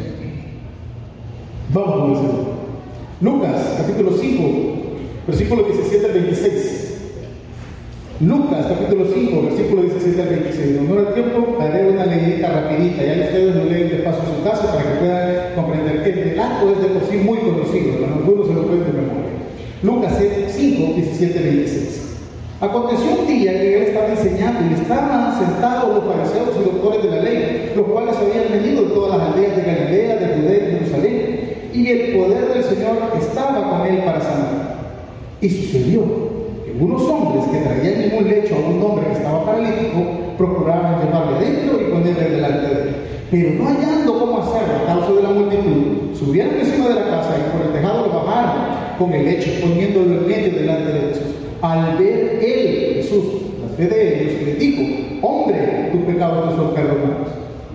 Vamos 1.73 2.19
a 2.19 2.23
ver. 2.23 2.31
Lucas, 3.21 3.75
capítulo 3.79 4.17
5, 4.21 4.43
versículo 5.29 5.63
17 5.63 6.07
al 6.07 6.13
26. 6.13 6.95
Lucas, 8.19 8.67
capítulo 8.67 9.07
5, 9.15 9.43
versículo 9.43 9.83
17 9.83 10.23
al 10.23 10.29
26. 10.29 10.83
No 10.89 10.99
el 10.99 11.15
tiempo, 11.15 11.57
daré 11.57 11.91
una 11.91 12.07
leyenda 12.07 12.49
rapidita. 12.49 13.05
Ya 13.05 13.13
ustedes 13.27 13.55
lo 13.55 13.65
leen 13.67 13.91
de 13.91 13.97
paso 13.99 14.23
a 14.23 14.27
su 14.27 14.43
casa 14.43 14.75
para 14.75 14.91
que 14.91 14.99
puedan 14.99 15.55
comprender. 15.55 15.97
El 16.05 16.31
relato 16.31 16.73
es 16.73 16.83
de 16.83 16.89
por 16.89 17.09
sí 17.09 17.17
muy 17.19 17.39
conocido. 17.39 18.05
Algunos 18.05 18.49
se 18.49 18.55
lo 18.55 18.63
pueden 18.67 18.87
de 18.87 19.03
memoria. 19.03 19.31
Lucas 19.85 20.19
5, 20.19 20.95
17 20.97 21.39
al 21.39 21.45
26. 21.45 22.03
Aconteció 22.63 23.11
un 23.19 23.27
día 23.27 23.53
que 23.53 23.77
él 23.77 23.83
estaba 23.89 24.07
enseñando 24.07 24.61
y 24.71 24.81
estaban 24.81 25.37
sentados 25.37 25.97
los 25.97 26.05
fariseos 26.15 26.51
y 26.61 26.65
doctores 26.65 27.03
de 27.03 27.11
la 27.11 27.23
ley, 27.23 27.32
los 27.77 27.87
cuales 27.87 28.17
habían 28.17 28.53
venido 28.53 28.85
de 28.85 28.95
todas 28.95 29.19
las 29.19 29.29
aldeas 29.29 29.57
de 29.57 29.63
Galilea, 29.63 30.17
de 30.17 30.27
Judea 30.35 30.69
y 30.69 30.73
Jerusalén, 30.73 31.43
y 31.73 31.89
el 31.89 32.17
poder 32.17 32.55
del 32.55 32.65
Señor 32.65 32.97
estaba 33.19 33.71
con 33.71 33.87
él 33.87 34.03
para 34.05 34.21
sanar. 34.21 34.77
Y 35.41 35.49
sucedió 35.49 36.03
que 36.65 36.73
unos 36.79 37.03
hombres 37.03 37.45
que 37.51 37.59
traían 37.59 38.03
en 38.03 38.19
un 38.19 38.29
lecho 38.29 38.55
a 38.55 38.69
un 38.69 38.83
hombre 38.83 39.07
que 39.07 39.13
estaba 39.15 39.45
paralítico 39.45 40.03
procuraban 40.37 41.05
llevarle 41.05 41.47
dentro 41.47 41.81
y 41.81 41.91
ponerle 41.91 42.31
delante 42.31 42.75
de 42.75 42.83
él. 42.83 42.95
Pero 43.31 43.51
no 43.55 43.65
hallando 43.65 44.19
cómo 44.19 44.39
hacerlo 44.39 44.75
a 44.83 44.87
causa 44.87 45.13
de 45.13 45.23
la 45.23 45.31
multitud, 45.31 46.15
subieron 46.15 46.55
encima 46.55 46.89
de 46.89 46.95
la 46.95 47.05
casa 47.05 47.35
y 47.39 47.57
por 47.57 47.67
el 47.67 47.73
tejado 47.73 48.07
lo 48.07 48.13
bajaron 48.13 48.63
con 48.99 49.13
el 49.13 49.25
lecho, 49.25 49.51
poniéndolo 49.61 50.21
en 50.21 50.27
medio 50.29 50.53
delante 50.53 50.93
de 50.93 51.01
Jesús. 51.01 51.35
Al 51.63 51.97
ver 51.97 52.39
él, 52.43 52.95
Jesús, 52.97 53.25
la 53.63 53.77
fe 53.77 53.87
de 53.87 54.23
ellos, 54.23 54.43
le 54.43 54.55
dijo, 54.57 54.83
hombre, 55.23 55.91
tus 55.93 56.03
pecados 56.03 56.45
no 56.47 56.57
son 56.57 56.75
perdonados. 56.75 57.29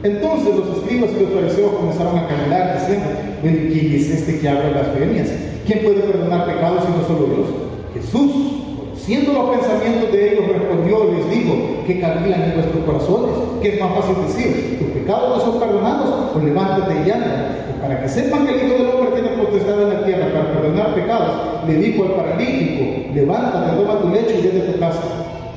Entonces 0.03 0.55
los 0.55 0.77
escribas 0.77 1.09
y 1.11 1.23
los 1.23 1.33
fariseos 1.33 1.71
comenzaron 1.71 2.17
a 2.17 2.27
caminar 2.27 2.79
diciendo, 2.79 3.07
¿quién 3.41 3.93
es 3.95 4.09
este 4.09 4.39
que 4.39 4.47
habla 4.47 4.69
blasfemias? 4.69 5.29
¿Quién 5.65 5.83
puede 5.83 6.01
perdonar 6.01 6.45
pecados 6.45 6.83
si 6.85 6.91
no 6.91 7.07
solo 7.07 7.33
Dios? 7.33 7.47
Jesús, 7.93 8.31
conociendo 8.77 9.33
los 9.33 9.57
pensamientos 9.57 10.11
de 10.11 10.33
ellos, 10.33 10.47
respondió 10.47 11.09
y 11.09 11.15
les 11.17 11.29
dijo, 11.31 11.53
que 11.87 11.99
cavilan 11.99 12.43
en 12.43 12.53
vuestros 12.53 12.83
corazones, 12.85 13.35
que 13.61 13.69
es 13.73 13.79
más 13.79 13.95
fácil 13.95 14.15
decir, 14.27 14.77
tus 14.79 14.89
pecados 14.89 15.37
no 15.37 15.51
son 15.51 15.59
perdonados, 15.59 16.31
pues 16.33 16.45
levántate 16.45 16.93
y 17.05 17.11
anda. 17.11 17.55
Para 17.81 18.01
que 18.01 18.09
sepan 18.09 18.45
que 18.45 18.53
el 18.53 18.67
Hijo 18.67 18.83
del 18.83 18.89
Hombre 18.91 19.21
tiene 19.21 19.37
potestad 19.37 19.81
en 19.81 19.89
la 19.93 20.05
tierra 20.05 20.27
para 20.33 20.51
perdonar 20.51 20.95
pecados, 20.95 21.31
le 21.67 21.73
dijo 21.75 22.03
al 22.03 22.11
paralítico, 22.11 23.13
levántate, 23.13 23.77
toma 23.77 23.99
tu 23.99 24.09
lecho 24.09 24.33
y 24.37 24.41
vete 24.41 24.69
a 24.69 24.73
tu 24.73 24.79
casa. 24.79 25.01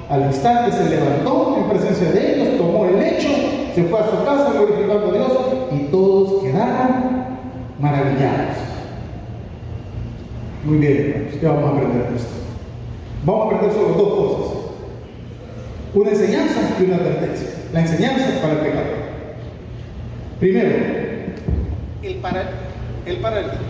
Al 0.09 0.23
instante 0.23 0.73
se 0.73 0.91
levantó 0.91 1.57
en 1.59 1.69
presencia 1.69 2.11
de 2.13 2.35
ellos, 2.35 2.59
tomó 2.59 2.87
el 2.87 2.99
lecho, 2.99 3.29
se 3.75 3.85
fue 3.85 4.01
a 4.01 4.11
su 4.11 4.25
casa 4.25 4.53
glorificando 4.53 5.11
a 5.11 5.13
Dios 5.13 5.33
y 5.73 5.79
todos 5.91 6.43
quedaron 6.43 7.25
maravillados. 7.81 8.57
Muy 10.65 10.79
bien, 10.79 10.97
hermanos, 10.97 11.35
¿qué 11.41 11.47
vamos 11.47 11.65
a 11.65 11.69
aprender 11.69 12.11
de 12.11 12.17
esto? 12.17 12.31
Vamos 13.25 13.43
a 13.43 13.47
aprender 13.47 13.73
sobre 13.73 13.95
dos 13.97 14.15
cosas. 14.15 14.57
Una 15.95 16.11
enseñanza 16.11 16.61
y 16.79 16.85
una 16.85 16.97
advertencia. 16.97 17.49
La 17.73 17.81
enseñanza 17.81 18.41
para 18.43 18.53
el 18.55 18.59
pecado. 18.61 18.87
Primero, 20.39 20.71
el 22.03 22.15
para 22.17 22.51
el 23.07 23.17
paralítico. 23.19 23.65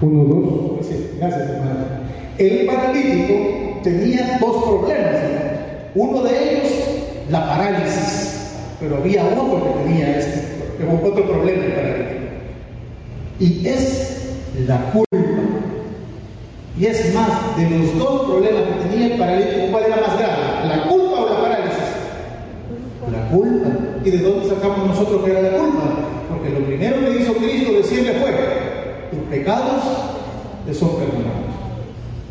Uno, 0.00 0.24
dos, 0.24 0.86
sí, 0.86 1.10
gracias 1.18 1.50
hermano. 1.50 1.86
El 2.38 2.66
paralítico 2.66 3.80
tenía 3.82 4.38
dos 4.40 4.64
problemas. 4.64 5.16
Uno 5.94 6.22
de 6.22 6.52
ellos, 6.52 6.72
la 7.30 7.48
parálisis, 7.48 8.50
pero 8.78 8.98
había 8.98 9.24
otro 9.24 9.64
que 9.64 9.84
tenía 9.84 10.18
este, 10.18 10.84
otro 11.02 11.24
problema 11.26 11.64
el 11.64 11.72
paralítico. 11.72 12.18
Y 13.40 13.66
es 13.66 14.36
la 14.66 14.78
culpa. 14.92 15.16
Y 16.78 16.86
es 16.86 17.12
más, 17.12 17.56
de 17.56 17.68
los 17.68 17.98
dos 17.98 18.26
problemas 18.26 18.62
que 18.62 18.88
tenía 18.88 19.06
el 19.06 19.18
paralítico, 19.18 19.66
¿cuál 19.72 19.84
era 19.84 19.96
más 19.96 20.16
grave? 20.16 20.68
¿La 20.68 20.82
culpa 20.84 21.22
o 21.22 21.28
la 21.28 21.40
parálisis? 21.40 21.78
La 23.10 23.28
culpa. 23.30 23.68
¿Y 24.04 24.10
de 24.10 24.18
dónde 24.18 24.48
sacamos 24.48 24.86
nosotros 24.86 25.24
que 25.24 25.30
era 25.32 25.42
la 25.42 25.58
culpa? 25.58 25.82
Porque 26.28 26.50
lo 26.50 26.64
primero 26.64 27.00
que 27.00 27.20
hizo 27.20 27.34
Cristo 27.34 27.72
decirle 27.72 28.12
fue, 28.12 28.67
tus 29.10 29.20
pecados 29.30 29.82
te 30.66 30.74
son 30.74 30.90
perdonados. 30.90 31.48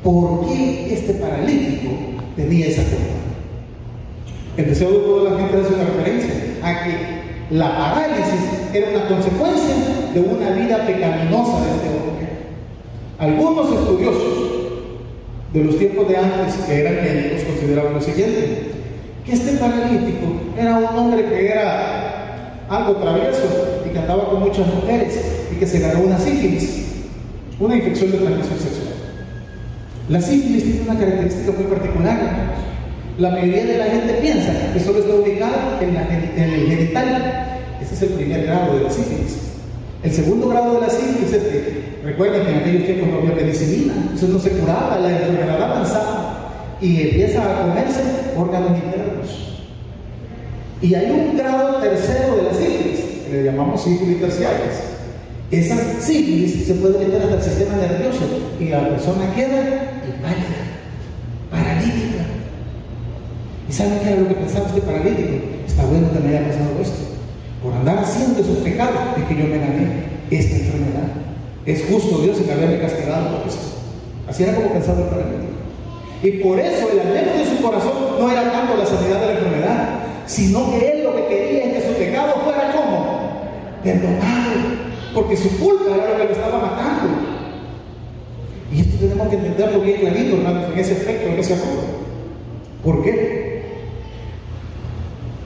¿Por 0.04 0.48
qué 0.48 0.94
este 0.94 1.14
paralítico 1.16 1.92
tenía 2.36 2.68
esa 2.68 2.84
culpa? 2.84 3.18
El 4.58 4.70
deseo 4.70 4.92
de 4.92 5.00
toda 5.00 5.32
la 5.32 5.40
gente 5.40 5.58
hace 5.58 5.74
una 5.74 5.84
referencia 5.84 6.34
a 6.64 6.84
que 6.84 7.56
la 7.56 7.78
parálisis 7.78 8.74
era 8.74 8.90
una 8.92 9.08
consecuencia 9.08 9.76
de 10.14 10.20
una 10.20 10.50
vida 10.52 10.86
pecaminosa 10.86 11.66
de 11.66 11.72
este 11.72 11.88
hombre. 11.90 12.28
Algunos 13.20 13.72
estudiosos 13.72 14.48
de 15.54 15.64
los 15.64 15.78
tiempos 15.78 16.08
de 16.08 16.18
antes, 16.18 16.56
que 16.68 16.82
eran 16.82 16.96
médicos, 16.96 17.44
consideraban 17.44 17.94
lo 17.94 18.02
siguiente, 18.02 18.72
que 19.26 19.34
este 19.34 19.58
paralítico 19.58 20.26
era 20.58 20.78
un 20.78 20.98
hombre 20.98 21.26
que 21.26 21.48
era 21.48 22.64
algo 22.70 22.96
travieso 22.98 23.77
que 23.98 24.04
andaba 24.04 24.30
con 24.30 24.42
muchas 24.42 24.68
mujeres 24.68 25.20
y 25.52 25.56
que 25.56 25.66
se 25.66 25.80
ganó 25.80 26.02
una 26.02 26.20
sífilis, 26.20 26.86
una 27.60 27.76
infección 27.76 28.12
de 28.12 28.18
transmisión 28.20 28.60
sexual. 28.60 28.94
La 30.10 30.22
sífilis 30.22 30.64
tiene 30.64 30.82
una 30.82 31.00
característica 31.00 31.52
muy 31.52 31.64
particular. 31.66 32.18
La 33.18 33.32
mayoría 33.32 33.66
de 33.66 33.78
la 33.78 33.86
gente 33.86 34.14
piensa 34.22 34.54
que 34.74 34.80
solo 34.80 35.00
está 35.00 35.16
ubicado 35.16 35.82
en, 35.82 36.44
el 36.44 36.68
genital. 36.68 37.60
Ese 37.82 37.96
es 37.96 38.02
el 38.04 38.10
primer 38.10 38.46
grado 38.46 38.78
de 38.78 38.84
la 38.84 38.92
sífilis. 38.92 39.38
El 40.04 40.12
segundo 40.12 40.50
grado 40.50 40.76
de 40.76 40.82
la 40.82 40.90
sífilis 40.90 41.34
es 41.34 41.44
que, 41.44 42.00
recuerden 42.04 42.44
que 42.44 42.52
en 42.52 42.58
aquellos 42.58 42.86
tiempos 42.86 43.10
no 43.10 43.32
había 43.32 43.52
eso 43.52 44.28
no 44.28 44.40
se 44.40 44.52
curaba, 44.52 45.00
la 45.00 45.12
enfermedad 45.12 45.62
avanzaba 45.62 46.78
y 46.80 47.02
empieza 47.02 47.42
a 47.42 47.62
comerse 47.62 48.02
órganos 48.38 48.78
internos. 48.78 49.48
Y 50.82 50.94
hay 50.94 51.10
un 51.10 51.36
grado 51.36 51.78
tercero 51.78 52.36
de 52.36 52.44
la 52.44 52.54
sífilis, 52.54 52.97
le 53.32 53.44
llamamos 53.44 53.84
sífilis 53.84 54.20
terciarias. 54.20 54.76
Esa 55.52 55.76
sífilis 56.02 56.66
se 56.68 56.74
puede 56.76 57.00
meter 57.00 57.22
hasta 57.22 57.36
el 57.36 57.42
sistema 57.44 57.78
nervioso 57.78 58.26
y 58.60 58.66
la 58.66 58.90
persona 58.90 59.34
queda 59.34 60.02
inválida, 60.06 60.60
paralítica. 61.50 62.24
¿Y 63.70 63.74
saben 63.74 64.00
qué 64.04 64.12
era 64.12 64.22
lo 64.22 64.28
que 64.28 64.36
pensaba 64.36 64.68
este 64.68 64.82
paralítico? 64.82 65.46
Está 65.66 65.86
bueno 65.86 66.12
que 66.12 66.20
me 66.20 66.30
haya 66.30 66.48
pasado 66.48 66.82
esto 66.82 67.08
por 67.62 67.74
andar 67.74 68.00
haciendo 68.00 68.40
esos 68.40 68.58
pecados, 68.58 68.96
es 69.18 69.24
que 69.26 69.36
yo 69.36 69.44
me 69.44 69.58
gané 69.58 70.08
esta 70.32 70.56
enfermedad. 70.56 71.10
Es 71.66 71.84
justo 71.90 72.20
Dios 72.20 72.38
en 72.40 72.52
haberme 72.52 72.80
castigado 72.80 73.38
por 73.38 73.48
esto. 73.48 73.68
Así 74.28 74.44
era 74.44 74.56
como 74.56 74.72
pensaba 74.72 75.02
el 75.02 75.10
paralítico. 75.10 75.58
Y 76.24 76.32
por 76.44 76.60
eso 76.60 76.88
el 76.92 77.00
anhelo 77.00 77.34
de 77.38 77.46
su 77.46 77.62
corazón 77.62 77.92
no 78.20 78.32
era 78.32 78.52
tanto 78.52 78.78
la 78.78 78.86
sanidad 78.86 79.20
de 79.20 79.26
la 79.26 79.34
enfermedad, 79.34 80.00
sino 80.26 80.72
que 80.72 80.92
él 80.92 81.04
lo 81.04 81.16
que 81.16 81.28
quería 81.28 81.66
es 81.66 81.74
que 81.74 81.90
su 81.90 81.98
pecado 81.98 82.42
fuera 82.44 82.72
como 82.72 82.87
porque 85.14 85.38
su 85.38 85.50
culpa 85.58 85.96
era 85.96 86.10
lo 86.10 86.18
que 86.18 86.24
lo 86.26 86.32
estaba 86.32 86.60
matando. 86.60 87.10
Y 88.72 88.82
esto 88.82 88.98
tenemos 88.98 89.28
que 89.30 89.36
entenderlo 89.36 89.80
bien 89.80 90.00
clarito, 90.00 90.36
hermanos, 90.38 90.66
en 90.74 90.80
ese 90.80 90.94
aspecto, 90.94 91.28
en 91.30 91.40
ese 91.40 91.54
aspecto. 91.54 91.86
¿Por 92.84 93.04
qué? 93.04 93.64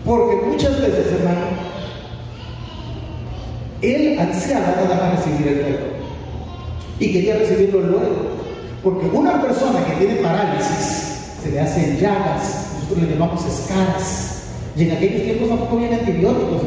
Porque 0.06 0.45
muchas 0.47 0.82
veces, 0.82 1.13
hermano, 1.13 1.45
él 3.82 4.19
ansiaba 4.19 4.75
nada 4.75 4.95
más 4.95 5.25
recibir 5.25 5.47
el 5.47 5.60
perdón. 5.60 5.91
Y 6.99 7.13
quería 7.13 7.38
recibirlo 7.38 7.82
luego. 7.82 8.41
Porque 8.84 9.06
una 9.13 9.41
persona 9.41 9.86
que 9.86 10.06
tiene 10.06 10.21
parálisis 10.21 11.36
se 11.43 11.51
le 11.51 11.60
hacen 11.60 11.97
llagas, 11.97 12.73
nosotros 12.75 13.08
le 13.08 13.13
llamamos 13.13 13.45
escaras. 13.45 14.43
Y 14.75 14.84
en 14.84 14.91
aquellos 14.97 15.23
tiempos 15.23 15.49
tampoco 15.49 15.77
había 15.77 15.97
antibióticos, 15.97 16.62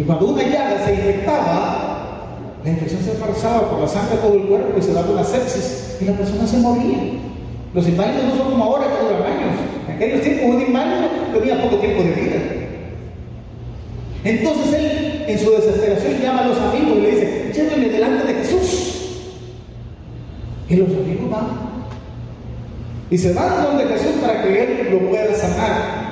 Y 0.00 0.02
cuando 0.02 0.28
una 0.28 0.42
llaga 0.42 0.82
se 0.82 0.94
infectaba, 0.94 2.24
la 2.64 2.70
infección 2.70 3.02
se 3.02 3.10
pasaba 3.10 3.68
por 3.68 3.80
la 3.80 3.86
sangre 3.86 4.16
todo 4.16 4.32
el 4.32 4.44
cuerpo 4.44 4.78
y 4.78 4.82
se 4.82 4.94
daba 4.94 5.10
una 5.10 5.22
sepsis 5.22 5.98
y 6.00 6.06
la 6.06 6.14
persona 6.14 6.46
se 6.46 6.56
moría. 6.56 6.96
Los 7.74 7.86
inválidos 7.86 8.24
no 8.24 8.36
son 8.38 8.50
como 8.52 8.64
ahora 8.64 8.86
que 8.86 9.04
duran 9.04 9.30
años. 9.30 9.60
En 9.86 9.94
aquellos 9.96 10.22
tiempos 10.22 10.54
un 10.54 10.62
inválido 10.62 11.08
tenía 11.34 11.62
poco 11.62 11.76
tiempo 11.76 12.02
de 12.02 12.12
vida. 12.12 12.40
Entonces 14.24 14.72
él, 14.72 15.24
en 15.28 15.38
su 15.38 15.50
desesperación, 15.50 16.22
llama 16.22 16.44
a 16.44 16.46
los 16.46 16.58
amigos 16.58 16.96
y 16.96 17.00
le 17.02 17.10
dice, 17.10 17.52
llévenme 17.54 17.88
delante 17.90 18.26
de 18.26 18.34
Jesús. 18.38 19.26
Y 20.70 20.76
los 20.76 20.88
amigos 20.88 21.30
van. 21.30 21.46
Y 23.10 23.18
se 23.18 23.34
van 23.34 23.64
donde 23.64 23.84
Jesús 23.84 24.12
para 24.22 24.44
que 24.44 24.62
él 24.64 24.88
lo 24.92 25.10
pueda 25.10 25.34
sanar. 25.34 26.09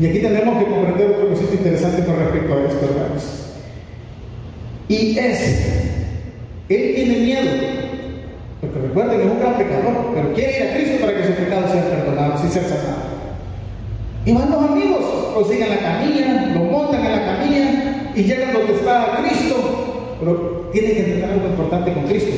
Y 0.00 0.06
aquí 0.06 0.18
tenemos 0.18 0.58
que 0.58 0.70
comprender 0.70 1.10
otro 1.10 1.28
cosito 1.28 1.54
interesante 1.54 2.04
con 2.04 2.18
respecto 2.18 2.52
a 2.52 2.62
esto, 2.62 2.84
hermanos. 2.84 3.44
Y 4.88 5.18
es, 5.18 5.40
él 6.68 6.92
tiene 6.96 7.16
miedo. 7.18 7.50
Porque 8.60 8.80
recuerden 8.80 9.18
que 9.18 9.26
es 9.26 9.30
un 9.30 9.38
gran 9.38 9.56
pecador, 9.56 10.12
pero 10.14 10.32
quiere 10.34 10.56
ir 10.56 10.62
a 10.64 10.74
Cristo 10.74 11.00
para 11.00 11.16
que 11.16 11.26
sus 11.26 11.36
pecados 11.36 11.70
sean 11.70 11.84
perdonados 11.84 12.44
y 12.44 12.48
sean 12.48 12.64
sanados. 12.64 13.14
Y 14.26 14.32
van 14.32 14.50
los 14.50 14.70
amigos, 14.70 15.04
consiguen 15.34 15.70
la 15.70 15.78
camilla, 15.78 16.52
lo 16.54 16.60
montan 16.64 17.04
en 17.04 17.12
la 17.12 17.24
camilla 17.26 18.12
y 18.16 18.22
llegan 18.22 18.52
donde 18.52 18.74
está 18.74 19.20
Cristo. 19.22 20.16
Pero 20.18 20.70
tienen 20.72 20.92
que 20.92 21.00
entender 21.00 21.30
algo 21.30 21.46
importante 21.46 21.92
con 21.92 22.04
Cristo. 22.04 22.30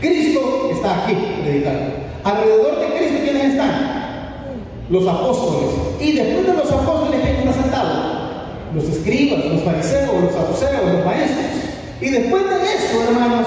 Cristo 0.00 0.70
está 0.72 1.04
aquí 1.04 1.16
predicando. 1.42 1.92
Alrededor 2.24 2.80
de 2.80 2.98
Cristo, 2.98 3.18
¿quiénes 3.22 3.44
están? 3.52 3.91
Los 4.90 5.06
apóstoles. 5.06 5.70
Y 6.00 6.12
después 6.12 6.46
de 6.46 6.54
los 6.54 6.70
apóstoles, 6.70 7.20
¿quién 7.22 7.48
está 7.48 7.62
sentado? 7.62 8.12
Los 8.74 8.84
escribas, 8.84 9.44
los 9.44 9.62
fariseos, 9.62 10.22
los 10.22 10.32
saduceos, 10.32 10.92
los 10.92 11.04
maestros. 11.04 11.46
Y 12.00 12.10
después 12.10 12.42
de 12.44 12.56
eso, 12.56 13.02
hermanos, 13.08 13.46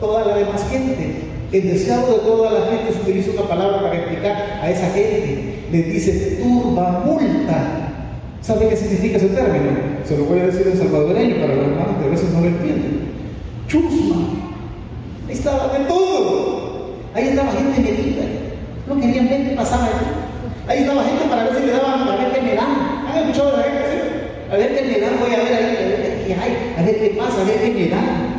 toda 0.00 0.24
la 0.26 0.36
demás 0.36 0.64
gente. 0.70 1.22
El 1.52 1.62
deseado 1.62 2.12
de 2.12 2.18
toda 2.18 2.50
la 2.50 2.66
gente 2.66 2.92
se 2.92 3.00
utiliza 3.00 3.30
una 3.32 3.48
palabra 3.48 3.82
para 3.82 3.96
explicar 3.96 4.60
a 4.60 4.70
esa 4.70 4.90
gente 4.90 5.56
le 5.70 5.82
dice 5.82 6.38
turba 6.42 7.02
multa. 7.04 7.92
¿Sabe 8.40 8.68
qué 8.68 8.76
significa 8.76 9.16
ese 9.16 9.28
término? 9.28 9.70
Se 10.04 10.16
lo 10.16 10.24
voy 10.24 10.40
a 10.40 10.46
decir 10.46 10.68
en 10.68 10.78
salvadoreño 10.78 11.36
para 11.40 11.54
los 11.54 11.66
hermanos 11.66 11.96
que 11.98 12.06
a 12.06 12.10
veces 12.10 12.30
no 12.32 12.40
lo 12.40 12.46
entienden. 12.46 13.08
Chusma. 13.66 14.16
Ahí 15.26 15.34
estaba 15.34 15.76
de 15.76 15.84
todo. 15.86 16.92
Ahí 17.14 17.28
estaba 17.28 17.50
gente 17.52 17.80
metida. 17.80 18.22
No 18.86 19.00
querían 19.00 19.28
ver 19.28 19.48
qué 19.48 19.56
pasaba 19.56 19.86
ahí. 19.86 20.25
Ahí 20.68 20.80
estaba 20.80 21.04
gente 21.04 21.24
para 21.28 21.44
ver 21.44 21.54
si 21.54 21.66
le 21.66 21.72
daban, 21.72 22.08
a 22.08 22.16
ver 22.16 22.32
qué 22.32 22.40
me 22.42 22.54
dan. 22.54 23.06
¿Han 23.06 23.18
escuchado 23.18 23.56
la 23.56 23.62
gente? 23.62 23.86
A 24.50 24.56
ver 24.56 24.76
qué 24.76 24.82
me 24.82 25.00
dan, 25.00 25.18
voy 25.20 25.34
a 25.34 25.42
ver 25.42 25.54
ahí, 25.54 25.76
a 25.76 25.88
ver 25.88 26.24
qué 26.26 26.34
hay, 26.34 26.74
a 26.78 26.82
ver 26.82 26.98
qué 26.98 27.16
pasa, 27.18 27.40
a 27.40 27.44
ver 27.44 27.60
qué 27.60 27.70
me 27.70 27.88
dan. 27.88 28.36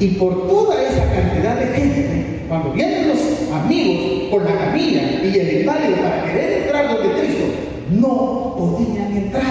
Y 0.00 0.08
por 0.08 0.46
toda 0.48 0.82
esa 0.82 1.04
cantidad 1.12 1.56
de 1.56 1.66
gente, 1.66 2.44
cuando 2.48 2.72
vienen 2.72 3.08
los 3.08 3.18
amigos 3.52 4.30
por 4.30 4.42
la 4.44 4.58
camilla 4.58 5.02
y 5.22 5.38
el 5.38 5.60
inválido 5.60 5.96
para 5.96 6.24
querer 6.24 6.62
entrar 6.62 6.88
donde 6.88 7.20
Cristo, 7.20 7.44
no 7.90 8.54
podían 8.58 9.16
entrar. 9.16 9.44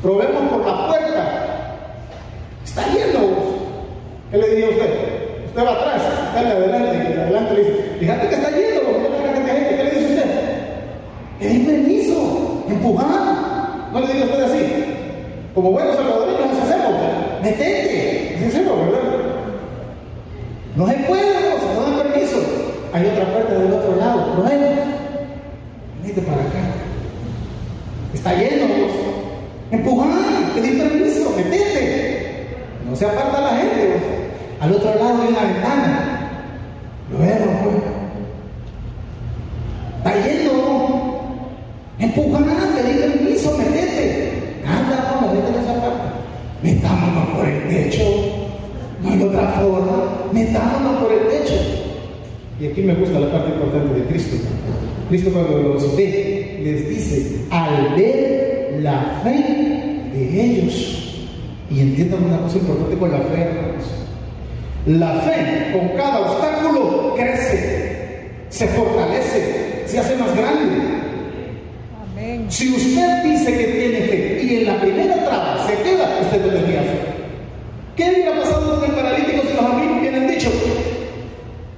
Probemos 0.00 0.42
por 0.50 0.66
la 0.66 0.88
puerta. 0.88 1.76
Está 2.64 2.86
lleno. 2.88 3.20
¿Qué 4.30 4.38
le 4.38 4.48
diría 4.48 4.66
a 4.66 4.70
usted? 4.70 4.90
Usted 5.46 5.64
va 5.64 5.72
atrás, 5.72 6.02
dale 6.34 6.48
adelante, 6.48 7.10
y 7.10 7.20
adelante 7.20 7.54
le 7.54 7.60
dice, 7.60 7.72
fíjate 8.00 8.28
que 8.28 8.34
está 8.34 8.50
lleno, 8.50 8.80
gente. 9.46 9.76
¿Qué 9.76 9.84
le 9.84 9.90
dice 9.90 10.14
usted? 10.14 10.30
Es 11.40 11.66
permiso, 11.66 12.64
empujar. 12.68 13.90
No 13.92 14.00
le 14.00 14.06
diga 14.12 14.24
usted 14.24 14.42
así. 14.42 14.84
Como 15.54 15.70
buenos 15.70 15.94
salvadoreños 15.94 16.48
nos 16.48 16.62
hacemos, 16.62 16.94
metete, 17.42 18.44
hacemos, 18.48 18.78
¿verdad? 18.86 19.00
No 20.74 20.88
se 20.88 20.94
puede, 20.94 21.22
no 21.22 21.82
dan 21.82 22.08
permiso. 22.08 22.38
Hay 22.92 23.06
otra 23.06 23.32
puerta 23.32 23.54
del 23.54 23.72
otro 23.72 23.96
lado. 23.96 24.34
Prueba. 24.34 24.68
Venite 26.02 26.20
para 26.22 26.42
acá. 26.42 26.62
Está 28.12 28.34
lleno, 28.34 28.66
vos. 28.66 28.92
Empujar, 29.70 30.08
pedir 30.54 30.78
permiso, 30.82 31.32
metete. 31.36 32.56
No 32.88 32.96
se 32.96 33.06
aparta 33.06 33.40
la 33.40 33.56
gente. 33.56 33.86
Vos. 33.86 34.02
Al 34.60 34.72
otro 34.72 34.94
lado 34.94 35.22
hay 35.22 35.28
una 35.28 35.52
ventana. 35.52 36.30
Luego, 37.10 37.44
pues. 37.62 37.76
Está 39.98 40.26
lleno. 40.26 40.54
Empujar, 41.98 42.44
pedir 42.76 43.00
permiso, 43.00 43.58
metete. 43.58 44.32
Anda, 44.66 45.12
vamos, 45.12 45.32
vete 45.32 45.58
a 45.58 45.62
esa 45.62 45.80
parte. 45.80 46.08
Metámonos 46.62 47.28
por 47.30 47.46
el 47.46 47.68
techo. 47.68 48.04
No 49.02 49.10
hay 49.10 49.22
otra 49.22 49.48
forma. 49.60 49.96
Metámonos 50.32 51.02
por 51.02 51.12
el 51.12 51.28
techo. 51.28 51.54
Y 52.60 52.66
aquí 52.68 52.82
me 52.82 52.94
gusta 52.94 53.18
la 53.18 53.32
parte 53.32 53.50
importante 53.50 54.00
de 54.00 54.06
Cristo. 54.06 54.36
Cristo 55.08 55.30
cuando 55.32 55.58
los 55.58 55.96
ve, 55.96 56.60
les 56.62 56.88
dice, 56.88 57.44
al 57.50 57.94
ver 57.96 58.78
la 58.80 59.20
fe 59.22 60.10
de 60.12 60.44
ellos. 60.44 61.28
Y 61.70 61.80
entiendan 61.80 62.24
una 62.24 62.38
cosa 62.38 62.58
importante 62.58 62.96
con 62.96 63.10
la 63.10 63.18
fe, 63.18 63.40
hermanos. 63.40 63.84
La 64.86 65.14
fe 65.20 65.72
con 65.72 65.88
cada 65.96 66.20
obstáculo 66.20 67.14
crece, 67.16 68.30
se 68.48 68.68
fortalece, 68.68 69.82
se 69.86 69.98
hace 69.98 70.16
más 70.16 70.34
grande. 70.36 70.76
Amén. 72.12 72.46
Si 72.48 72.70
usted 72.70 73.24
dice 73.24 73.58
que 73.58 73.64
tiene 73.64 74.00
fe 74.00 74.40
y 74.42 74.56
en 74.56 74.66
la 74.66 74.80
primera 74.80 75.24
traba 75.24 75.66
se 75.66 75.74
queda, 75.82 76.18
usted 76.22 76.46
no 76.46 76.52
tenía 76.52 76.82
fe. 76.82 76.98
¿Qué 77.96 78.10
hubiera 78.10 78.40
pasado 78.40 78.80
con 78.80 78.90
el 78.90 78.96
paralítico 78.96 79.42
si 79.48 79.56
los 79.56 79.64
amigos 79.64 80.00
vienen 80.00 80.28
dicho? 80.28 80.50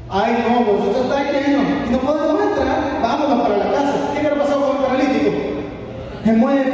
Ay, 0.09 0.45
no, 0.49 0.65
vosotros 0.65 1.05
está 1.05 1.31
lleno 1.31 1.63
y 1.89 1.91
no 1.91 1.99
podemos 1.99 2.43
entrar, 2.43 3.03
vámonos 3.03 3.43
para 3.43 3.57
la 3.59 3.73
casa. 3.73 4.11
¿Qué 4.15 4.21
hubiera 4.21 4.37
pasado 4.37 4.67
con 4.67 4.77
el 4.77 4.83
paralítico? 4.83 5.31
Se 6.27 6.33
muere, 6.33 6.73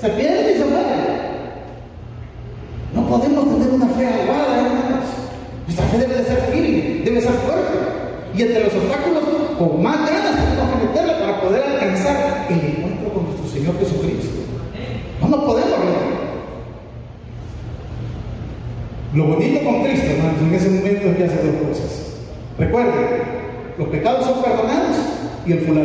se 0.00 0.08
pierde 0.08 0.52
y 0.54 0.56
se 0.56 0.64
muere. 0.64 0.94
No 2.94 3.06
podemos 3.06 3.44
tener 3.44 3.74
una 3.74 3.86
fe 3.88 4.06
aguada, 4.06 4.56
hermanos. 4.56 5.04
Nuestra 5.66 5.86
fe 5.88 5.98
debe 5.98 6.14
de 6.14 6.24
ser 6.24 6.38
firme, 6.50 7.04
debe 7.04 7.20
ser 7.20 7.32
fuerte. 7.32 7.78
Y 8.34 8.40
entre 8.40 8.64
los 8.64 8.72
obstáculos, 8.72 9.22
con 9.58 9.82
más 9.82 9.98
ganas 10.08 10.36
tenemos 10.36 10.70
que 10.70 10.86
meterla 10.86 11.18
para 11.18 11.40
poder 11.42 11.62
alcanzar 11.62 12.46
el 12.48 12.58
encuentro 12.58 13.12
con 13.12 13.24
nuestro 13.24 13.46
Señor 13.48 13.78
Jesucristo. 13.78 14.32
No 15.20 15.28
nos 15.28 15.44
podemos 15.44 15.78
rendir. 15.78 16.14
Lo 19.12 19.26
bonito 19.26 19.62
con 19.62 19.84
Cristo, 19.84 20.06
hermanos, 20.10 20.40
en 20.40 20.54
ese 20.54 20.70
momento 20.70 21.10
es 21.10 21.16
que 21.18 21.24
hace 21.24 21.36
dos 21.36 21.68
cosas. 21.68 22.16
Recuerden, 22.58 22.94
los 23.76 23.88
pecados 23.88 24.24
son 24.24 24.42
perdonados 24.42 24.96
y 25.44 25.52
el 25.52 25.60
fulano. 25.66 25.83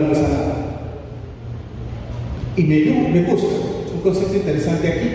Y 2.59 2.63
me, 2.65 2.75
me 3.09 3.23
gusta 3.23 3.47
un 3.93 4.01
concepto 4.01 4.35
interesante 4.35 4.85
aquí. 4.89 5.09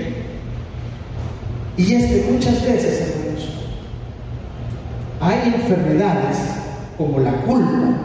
Y 1.76 1.92
es 1.92 2.06
que 2.06 2.32
muchas 2.32 2.62
veces, 2.64 3.02
hermanos, 3.02 3.48
hay 5.20 5.52
enfermedades 5.54 6.38
como 6.96 7.20
la 7.20 7.32
culpa, 7.42 7.98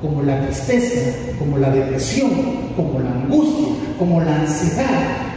como 0.00 0.22
la 0.22 0.46
tristeza, 0.46 1.14
como 1.38 1.58
la 1.58 1.68
depresión, 1.68 2.30
como 2.74 3.00
la 3.00 3.10
angustia, 3.10 3.74
como 3.98 4.22
la 4.22 4.34
ansiedad, 4.34 4.86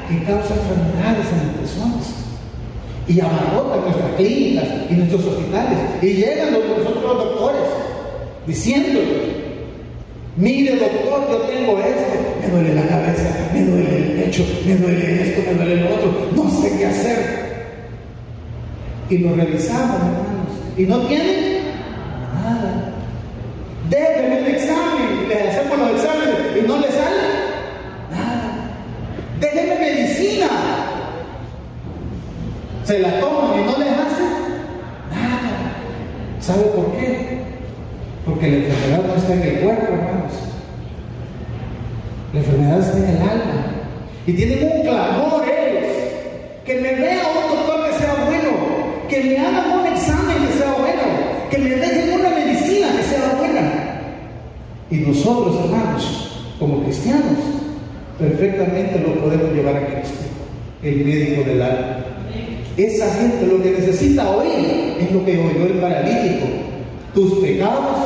que 0.07 0.23
causan 0.23 0.57
enfermedades 0.57 1.27
en 1.33 1.47
las 1.47 1.55
personas. 1.57 2.13
Y 3.09 3.19
abarrotan 3.19 3.81
nuestras 3.81 4.11
clínicas 4.15 4.67
y 4.89 4.93
nuestros 4.93 5.25
hospitales. 5.25 5.79
Y 6.01 6.07
llegan 6.13 6.53
nosotros 6.53 7.03
los 7.03 7.17
doctores 7.17 7.61
diciéndoles, 8.47 9.35
mire 10.37 10.77
doctor, 10.77 11.27
yo 11.29 11.37
tengo 11.39 11.77
esto, 11.79 12.28
me 12.49 12.61
duele 12.61 12.75
la 12.75 12.87
cabeza, 12.87 13.29
me 13.53 13.63
duele 13.63 13.97
el 13.97 14.11
pecho, 14.23 14.43
me 14.65 14.75
duele 14.75 15.21
esto, 15.21 15.41
me 15.47 15.53
duele 15.53 15.81
lo 15.81 15.95
otro, 15.95 16.29
no 16.35 16.49
sé 16.61 16.77
qué 16.77 16.85
hacer. 16.85 17.49
Y 19.09 19.17
lo 19.19 19.35
revisamos, 19.35 19.97
hermanos, 19.97 20.51
y 20.77 20.83
no 20.83 20.99
tienen 21.01 21.61
nada. 22.33 22.93
Déjenme 23.89 24.39
el 24.39 24.55
examen, 24.55 25.27
le 25.27 25.49
hacemos 25.49 25.77
los 25.77 25.91
exámenes 25.91 26.35
y 26.57 26.67
no 26.67 26.77
le 26.77 26.87
sale 26.87 27.21
nada. 28.11 28.71
Déjenme 29.39 29.75
medicina. 29.79 30.47
Se 32.83 32.99
la 32.99 33.19
toman 33.19 33.59
y 33.59 33.63
no 33.63 33.77
les 33.77 33.89
hace 33.89 34.23
nada. 35.11 35.73
¿Sabe 36.39 36.63
por 36.75 36.97
qué? 36.97 37.39
Porque 38.25 38.47
la 38.47 38.57
enfermedad 38.57 39.03
no 39.07 39.15
está 39.15 39.33
en 39.33 39.41
el 39.41 39.59
cuerpo, 39.59 39.93
hermanos. 39.93 40.48
La 42.33 42.39
enfermedad 42.39 42.79
está 42.79 42.97
en 42.97 43.05
el 43.05 43.21
alma. 43.21 43.65
Y 44.27 44.33
tienen 44.33 44.71
un 44.71 44.81
clamor 44.83 45.43
ellos. 45.43 45.91
Que 46.65 46.75
me 46.75 46.93
vea 46.95 47.21
un 47.27 47.55
doctor 47.55 47.89
que 47.89 47.97
sea 47.97 48.13
bueno. 48.25 48.49
Que 49.09 49.23
me 49.23 49.37
hagan 49.37 49.79
un 49.79 49.87
examen 49.87 50.47
que 50.47 50.53
sea 50.53 50.73
bueno. 50.73 51.03
Que 51.49 51.57
me 51.57 51.69
dejen 51.69 52.19
una 52.19 52.29
medicina 52.29 52.87
que 52.95 53.03
sea 53.03 53.35
buena. 53.37 53.71
Y 54.91 54.95
nosotros, 54.97 55.65
hermanos, 55.65 56.29
como 56.59 56.83
cristianos, 56.83 57.37
perfectamente 58.19 58.99
lo 58.99 59.21
podemos 59.21 59.51
llevar 59.53 59.77
a 59.77 59.85
Cristo, 59.87 60.25
el 60.83 61.05
médico 61.05 61.43
del 61.43 61.61
alma. 61.61 62.05
Esa 62.75 63.13
gente 63.15 63.45
lo 63.45 63.61
que 63.61 63.71
necesita 63.71 64.29
oír 64.29 64.95
es 64.99 65.11
lo 65.11 65.25
que 65.25 65.37
oyó 65.37 65.65
el 65.65 65.79
paralítico. 65.79 66.47
Tus 67.13 67.39
pecados 67.39 67.97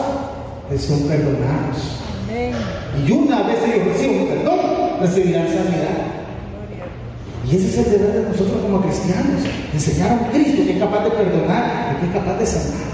te 0.70 0.78
son 0.78 1.08
perdonados. 1.08 2.00
Amén. 2.30 2.83
Y 3.02 3.12
una 3.12 3.44
vez 3.44 3.58
ellos 3.66 3.88
reciben 3.88 4.28
perdón, 4.28 4.60
recibirán 5.02 5.48
sanidad. 5.48 6.14
Y 7.50 7.56
ese 7.58 7.68
es 7.68 7.78
el 7.78 7.92
deber 7.92 8.14
de 8.14 8.30
nosotros 8.30 8.62
como 8.62 8.82
cristianos, 8.82 9.42
enseñar 9.74 10.12
a 10.12 10.14
un 10.14 10.30
Cristo 10.32 10.64
que 10.66 10.74
es 10.74 10.80
capaz 10.80 11.04
de 11.04 11.10
perdonar 11.12 11.94
y 11.94 12.00
que 12.00 12.06
es 12.08 12.14
capaz 12.14 12.40
de 12.40 12.46
sanar, 12.46 12.88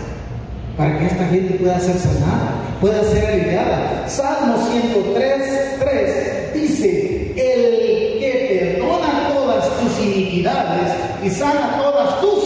para 0.76 0.98
que 0.98 1.06
esta 1.06 1.26
gente 1.28 1.54
pueda 1.56 1.80
ser 1.80 1.98
sanada, 1.98 2.56
pueda 2.82 3.04
ser 3.04 3.26
aliviada. 3.26 4.10
Salmo 4.10 4.58
103, 4.72 5.80
3 5.80 6.54
dice, 6.56 7.34
el 7.38 8.20
que 8.20 8.76
perdona 8.80 9.30
todas 9.34 9.70
tus 9.80 10.06
iniquidades 10.06 10.94
y 11.24 11.30
sana 11.30 11.78
todas 11.78 12.20
tus 12.22 12.42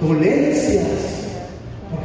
dolencias. 0.00 0.95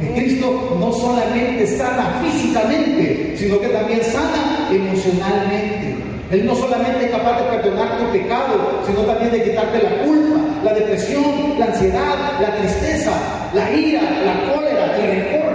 Porque 0.02 0.20
Cristo 0.20 0.76
no 0.78 0.92
solamente 0.92 1.66
sana 1.66 2.20
físicamente, 2.22 3.34
sino 3.36 3.60
que 3.60 3.68
también 3.68 4.02
sana 4.02 4.68
emocionalmente. 4.70 5.96
Él 6.30 6.46
no 6.46 6.54
solamente 6.54 7.04
es 7.06 7.10
capaz 7.10 7.38
de 7.38 7.58
perdonar 7.58 7.98
tu 7.98 8.12
pecado, 8.12 8.82
sino 8.86 9.02
también 9.02 9.30
de 9.30 9.42
quitarte 9.42 9.82
la 9.82 10.02
culpa, 10.02 10.40
la 10.64 10.74
depresión, 10.74 11.58
la 11.58 11.66
ansiedad, 11.66 12.40
la 12.40 12.56
tristeza, 12.56 13.12
la 13.54 13.70
ira, 13.70 14.00
la 14.00 14.52
cólera, 14.52 14.96
el 14.96 15.02
rencor. 15.02 15.52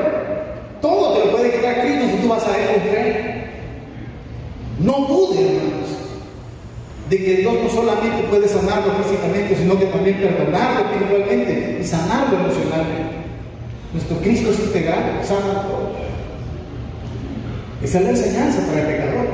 Todo 0.82 1.14
te 1.14 1.26
lo 1.26 1.32
puede 1.32 1.52
quitar 1.52 1.82
Cristo 1.82 2.06
si 2.12 2.18
tú 2.22 2.28
vas 2.30 2.44
a 2.46 2.58
Él. 2.58 2.68
No 4.80 4.94
dudes, 5.08 5.40
hermanos, 5.40 5.90
de 7.10 7.18
que 7.18 7.36
Dios 7.38 7.54
no 7.64 7.70
solamente 7.70 8.24
puede 8.30 8.48
sanarlo 8.48 8.94
físicamente, 9.04 9.56
sino 9.56 9.78
que 9.78 9.86
también 9.88 10.18
perdonarlo 10.18 10.82
espiritualmente 10.82 11.80
y 11.82 11.84
sanarlo 11.84 12.40
emocionalmente. 12.40 13.27
Nuestro 13.98 14.18
Cristo 14.18 14.52
es 14.52 14.60
integral, 14.60 15.20
sana. 15.24 15.64
Esa 17.84 17.98
es 17.98 18.04
la 18.04 18.10
enseñanza 18.12 18.68
para 18.68 18.82
el 18.82 18.88
pecador. 18.96 19.26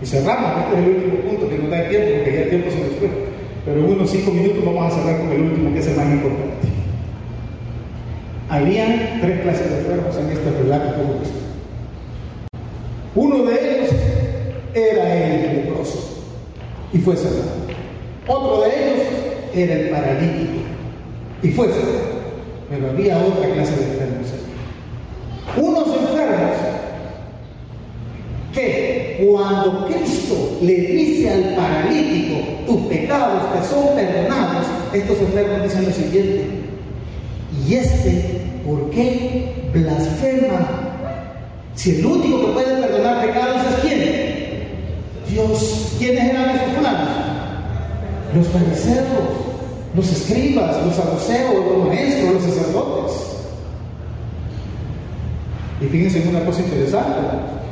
Y 0.00 0.06
cerramos, 0.06 0.52
este 0.62 0.72
es 0.72 0.86
el 0.86 0.94
último 0.94 1.14
punto 1.28 1.48
que 1.48 1.58
nos 1.58 1.68
da 1.68 1.88
tiempo, 1.88 2.08
porque 2.14 2.32
ya 2.32 2.42
el 2.42 2.48
tiempo 2.50 2.70
se 2.70 2.78
nos 2.78 2.96
fue. 3.00 3.08
Pero 3.64 3.80
en 3.80 3.84
unos 3.92 4.08
cinco 4.08 4.30
minutos 4.30 4.64
vamos 4.64 4.92
a 4.92 4.96
cerrar 4.96 5.18
con 5.18 5.32
el 5.32 5.40
último, 5.42 5.72
que 5.72 5.80
es 5.80 5.86
el 5.88 5.96
más 5.96 6.06
importante. 6.06 6.68
Habían 8.50 9.20
tres 9.20 9.40
clases 9.40 9.68
de 9.68 9.78
enfermos 9.78 10.16
en 10.16 10.30
este 10.30 10.50
relato 10.62 10.94
como 10.94 11.14
esto. 11.14 11.38
Uno 13.16 13.44
de 13.46 13.78
ellos 13.78 13.90
era 14.74 15.14
el 15.16 15.56
leproso 15.56 16.22
y 16.92 16.98
fue 16.98 17.16
sanado. 17.16 17.66
Otro 18.28 18.60
de 18.60 18.68
ellos 18.68 19.06
era 19.52 19.74
el 19.74 19.88
paralítico 19.90 20.52
y 21.42 21.48
fue 21.48 21.66
sanado. 21.66 22.11
Pero 22.70 22.90
había 22.90 23.18
otra 23.18 23.50
clase 23.50 23.76
de 23.76 23.92
enfermos. 23.92 24.28
Unos 25.56 25.88
enfermos 25.88 26.56
que 28.54 29.28
cuando 29.30 29.86
Cristo 29.86 30.58
le 30.62 30.74
dice 30.74 31.30
al 31.30 31.54
paralítico, 31.54 32.40
tus 32.66 32.80
pecados 32.86 33.42
te 33.52 33.68
son 33.68 33.94
perdonados, 33.94 34.66
estos 34.92 35.18
enfermos 35.18 35.62
dicen 35.64 35.84
lo 35.84 35.92
siguiente, 35.92 36.46
y 37.66 37.74
este, 37.74 38.40
¿por 38.64 38.90
qué 38.90 39.70
blasfema? 39.72 40.82
Si 41.74 41.98
el 41.98 42.06
único 42.06 42.46
que 42.46 42.52
puede 42.52 42.82
perdonar 42.82 43.26
pecados 43.26 43.62
es 43.62 43.74
quién? 43.80 44.32
Dios. 45.28 45.94
¿Quiénes 45.98 46.30
eran 46.30 46.56
esos 46.56 46.78
planos? 46.78 47.08
Los 48.34 48.46
fariseos, 48.48 49.51
los 49.94 50.10
escribas, 50.10 50.84
los 50.84 50.94
saduceos, 50.94 51.64
los 51.66 51.88
maestros, 51.88 52.34
los 52.34 52.42
sacerdotes. 52.42 53.16
Y 55.80 55.84
fíjense 55.86 56.22
en 56.22 56.28
una 56.28 56.44
cosa 56.44 56.60
interesante. 56.60 57.20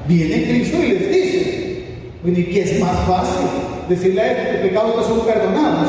Viene 0.08 0.42
Cristo 0.44 0.78
y 0.82 0.88
les 0.88 1.08
dice, 1.08 1.84
bueno, 2.22 2.38
¿y 2.38 2.44
qué 2.44 2.62
es 2.62 2.80
más 2.80 2.96
fácil? 3.06 3.46
Decirle 3.88 4.20
a 4.20 4.30
él 4.30 4.36
que 4.36 4.52
tus 4.52 4.68
pecados 4.68 4.96
te 4.96 5.08
son 5.08 5.26
perdonados. 5.26 5.88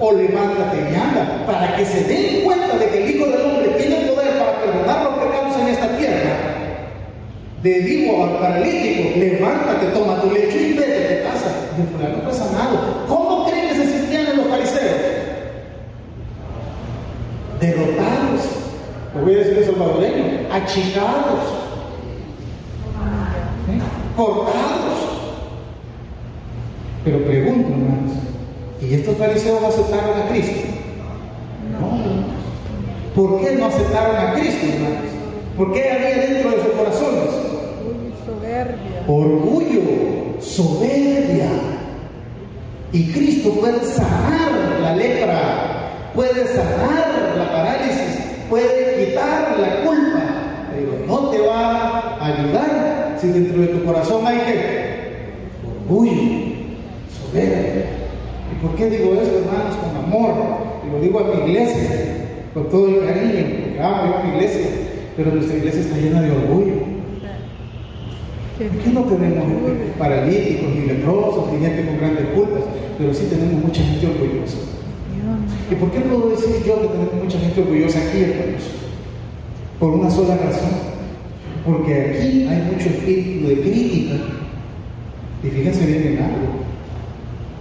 O 0.00 0.12
levántate 0.12 0.76
y 0.76 0.94
anda, 0.94 1.44
para 1.46 1.76
que 1.76 1.86
se 1.86 2.04
den 2.04 2.44
cuenta 2.44 2.76
de 2.76 2.86
que 2.88 3.04
el 3.04 3.14
Hijo 3.14 3.26
del 3.26 3.40
Hombre 3.42 3.68
tiene 3.78 3.96
poder 4.08 4.38
para 4.38 4.60
perdonar 4.60 5.04
los 5.04 5.14
pecados 5.14 5.56
en 5.60 5.68
esta 5.68 5.96
tierra. 5.96 6.36
Le 7.62 7.80
digo 7.80 8.24
al 8.24 8.38
paralítico, 8.38 9.18
levántate, 9.18 9.86
toma 9.94 10.20
tu 10.20 10.30
lecho 10.30 10.58
y 10.58 10.74
vete 10.74 11.14
de 11.14 11.22
casa. 11.22 11.50
Y 11.78 11.92
fulano 11.96 12.22
fue 12.24 12.34
sanado. 12.34 13.06
¿Cómo 13.08 13.46
creen 13.48 13.68
que 13.68 13.74
se 13.76 13.86
sentían 13.86 14.36
los 14.36 14.46
fariseos? 14.48 15.00
Derrotados. 17.60 18.42
En 19.42 19.64
salvadoreño, 19.64 20.24
achicados, 20.52 21.40
¿eh? 23.68 23.80
cortados. 24.16 24.94
Pero 27.04 27.24
pregunto, 27.24 27.68
hermanos, 27.68 28.12
¿y 28.80 28.94
estos 28.94 29.16
fariseos 29.16 29.62
aceptaron 29.64 30.22
a 30.22 30.28
Cristo? 30.28 30.60
No. 31.72 31.98
¿Por 33.14 33.40
qué 33.40 33.56
no 33.56 33.66
aceptaron 33.66 34.16
a 34.16 34.34
Cristo, 34.34 34.66
hermanos? 34.72 35.10
¿Por 35.56 35.72
qué 35.72 35.90
había 35.90 36.26
dentro 36.26 36.50
de 36.50 36.56
sus 36.62 36.72
corazones? 36.72 37.30
Soberbia. 38.24 39.04
orgullo, 39.08 40.40
soberbia. 40.40 41.50
Y 42.92 43.12
Cristo 43.12 43.50
puede 43.54 43.84
sanar 43.84 44.80
la 44.80 44.94
lepra, 44.94 45.90
puede 46.14 46.46
sanar 46.46 47.34
la 47.36 47.52
parálisis, 47.52 48.23
puede 48.48 49.06
quitar 49.06 49.56
la 49.58 49.84
culpa. 49.84 50.22
Pero 50.74 51.06
no 51.06 51.30
te 51.30 51.38
va 51.40 52.18
a 52.18 52.26
ayudar 52.26 53.16
si 53.20 53.28
dentro 53.28 53.60
de 53.62 53.68
tu 53.68 53.84
corazón 53.84 54.26
hay 54.26 54.38
que 54.38 54.84
orgullo, 55.88 56.12
soberbia. 57.10 57.86
¿Y 58.52 58.62
por 58.62 58.76
qué 58.76 58.90
digo 58.90 59.14
esto, 59.14 59.38
hermanos? 59.38 59.76
Con 59.76 60.04
amor. 60.04 60.34
Y 60.86 60.90
lo 60.92 61.00
digo 61.00 61.18
a 61.20 61.24
mi 61.24 61.50
iglesia, 61.50 61.90
con 62.52 62.68
todo 62.68 62.88
el 62.88 63.06
cariño, 63.06 63.46
porque 63.62 63.80
amo 63.80 64.16
a 64.16 64.22
mi 64.24 64.34
iglesia. 64.34 64.66
Pero 65.16 65.30
nuestra 65.32 65.56
iglesia 65.56 65.80
está 65.80 65.96
llena 65.96 66.22
de 66.22 66.30
orgullo. 66.32 66.94
¿Por 68.58 68.68
qué 68.68 68.90
no 68.90 69.02
tenemos 69.02 69.44
paralíticos, 69.98 70.68
ni 70.74 70.86
leprosos, 70.86 71.52
ni 71.52 71.58
gente 71.58 71.86
con 71.86 71.98
grandes 71.98 72.26
culpas? 72.34 72.62
Pero 72.98 73.12
sí 73.12 73.26
tenemos 73.28 73.64
mucha 73.64 73.82
gente 73.82 74.06
orgullosa. 74.06 74.58
¿Y 75.70 75.74
por 75.76 75.90
qué 75.90 76.00
puedo 76.00 76.30
decir 76.30 76.62
yo 76.66 76.80
que 76.82 76.88
tenemos 76.88 77.24
mucha 77.24 77.38
gente 77.38 77.60
orgullosa 77.62 77.98
aquí, 77.98 78.22
hermanos? 78.22 78.62
Por 79.80 79.90
una 79.90 80.10
sola 80.10 80.36
razón. 80.36 80.94
Porque 81.64 81.94
aquí 81.94 82.46
hay 82.46 82.70
mucho 82.70 82.88
espíritu 82.90 83.48
de 83.48 83.60
crítica. 83.60 84.14
Y 85.42 85.48
fíjense 85.48 85.86
bien 85.86 86.06
en 86.06 86.22
algo. 86.22 86.64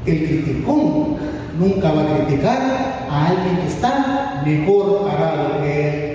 El 0.06 0.26
criticón 0.26 1.16
nunca 1.58 1.91
va 1.91 2.01
a 2.01 2.18
criticar 2.18 3.06
a 3.10 3.28
alguien 3.30 3.58
que 3.58 3.68
está 3.68 4.43
mejor 4.45 5.08
parado 5.08 5.62
que 5.62 5.89
él. 5.89 6.14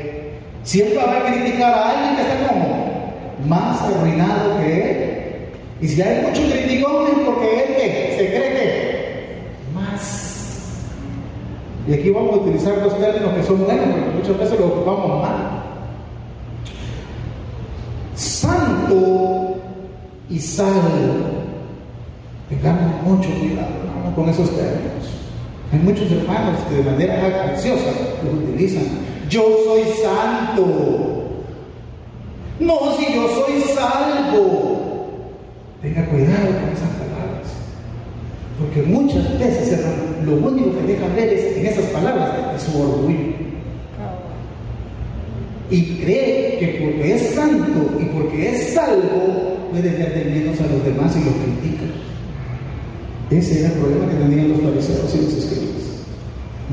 Siempre 0.64 0.98
va 0.98 1.16
a 1.16 1.24
criticar 1.24 1.72
a 1.72 1.90
alguien 1.90 2.16
que 2.16 2.22
está 2.22 2.48
como 2.48 3.14
más 3.46 3.80
arruinado 3.80 4.58
que 4.58 4.90
él. 4.90 5.08
Y 5.80 5.88
si 5.88 6.02
hay 6.02 6.26
mucho 6.26 6.42
criticón 6.42 7.06
es 7.06 7.18
porque 7.24 7.64
él 7.64 7.74
¿qué? 7.76 8.14
se 8.18 8.26
cree 8.26 8.52
que 8.52 8.87
Y 11.88 11.94
aquí 11.94 12.10
vamos 12.10 12.34
a 12.34 12.36
utilizar 12.42 12.82
dos 12.82 12.98
términos 12.98 13.32
que 13.34 13.42
son 13.42 13.64
buenos, 13.64 13.86
porque 13.86 14.18
muchas 14.18 14.38
veces 14.38 14.60
los 14.60 14.70
ocupamos 14.72 15.22
mal. 15.22 15.62
Santo 18.14 19.56
y 20.28 20.38
sal. 20.38 20.68
Tengamos 22.50 23.02
mucho 23.04 23.30
cuidado 23.40 24.14
con 24.14 24.28
esos 24.28 24.50
términos. 24.50 24.98
Hay 25.72 25.78
muchos 25.78 26.12
hermanos 26.12 26.60
que 26.68 26.76
de 26.76 26.82
manera 26.82 27.50
ansiosa 27.52 27.90
los 28.22 28.34
utilizan. 28.34 28.84
Yo 29.30 29.42
soy 29.64 29.82
santo. 30.02 30.66
No, 32.60 32.96
si 32.98 33.14
yo 33.14 33.28
soy 33.28 33.62
salvo. 33.62 35.08
Tenga 35.80 36.04
cuidado 36.06 36.46
con 36.46 36.68
esas 36.70 36.88
palabras. 36.88 37.17
Porque 38.58 38.82
muchas 38.82 39.38
veces 39.38 39.72
hermano, 39.72 40.02
lo 40.24 40.48
único 40.48 40.78
que 40.78 40.92
deja 40.92 41.06
ver 41.14 41.28
es, 41.28 41.56
en 41.56 41.66
esas 41.66 41.84
palabras 41.86 42.56
es 42.56 42.62
su 42.62 42.80
orgullo. 42.80 43.48
Y 45.70 45.98
cree 45.98 46.58
que 46.58 46.80
porque 46.82 47.14
es 47.14 47.34
santo 47.34 47.98
y 48.00 48.04
porque 48.06 48.50
es 48.50 48.74
salvo, 48.74 49.58
puede 49.70 49.90
meter 49.90 50.26
menos 50.26 50.58
a 50.60 50.66
los 50.66 50.84
demás 50.84 51.14
y 51.14 51.24
los 51.24 51.34
critica. 51.34 51.84
Ese 53.30 53.60
era 53.60 53.68
el 53.68 53.74
problema 53.74 54.08
que 54.08 54.16
tenían 54.16 54.48
los 54.48 54.60
fariseos 54.62 55.14
y 55.14 55.24
los 55.24 55.34
escribas. 55.34 55.68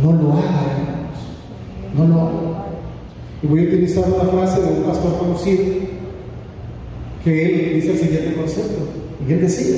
No 0.02 0.14
lo 0.14 0.34
hagan, 0.34 0.56
hermanos. 0.56 1.20
No 1.96 2.08
lo 2.08 2.22
hagan. 2.22 2.66
Y 3.44 3.48
voy 3.48 3.60
a 3.60 3.64
utilizar 3.64 4.06
una 4.08 4.32
frase 4.32 4.62
de 4.62 4.80
un 4.80 4.84
pastor 4.84 5.18
conocido 5.20 5.64
que 7.24 7.46
él 7.46 7.66
utiliza 7.66 7.92
el 7.92 8.00
siguiente 8.00 8.34
concepto. 8.36 8.88
Y 9.28 9.34
él 9.34 9.42
decía, 9.42 9.76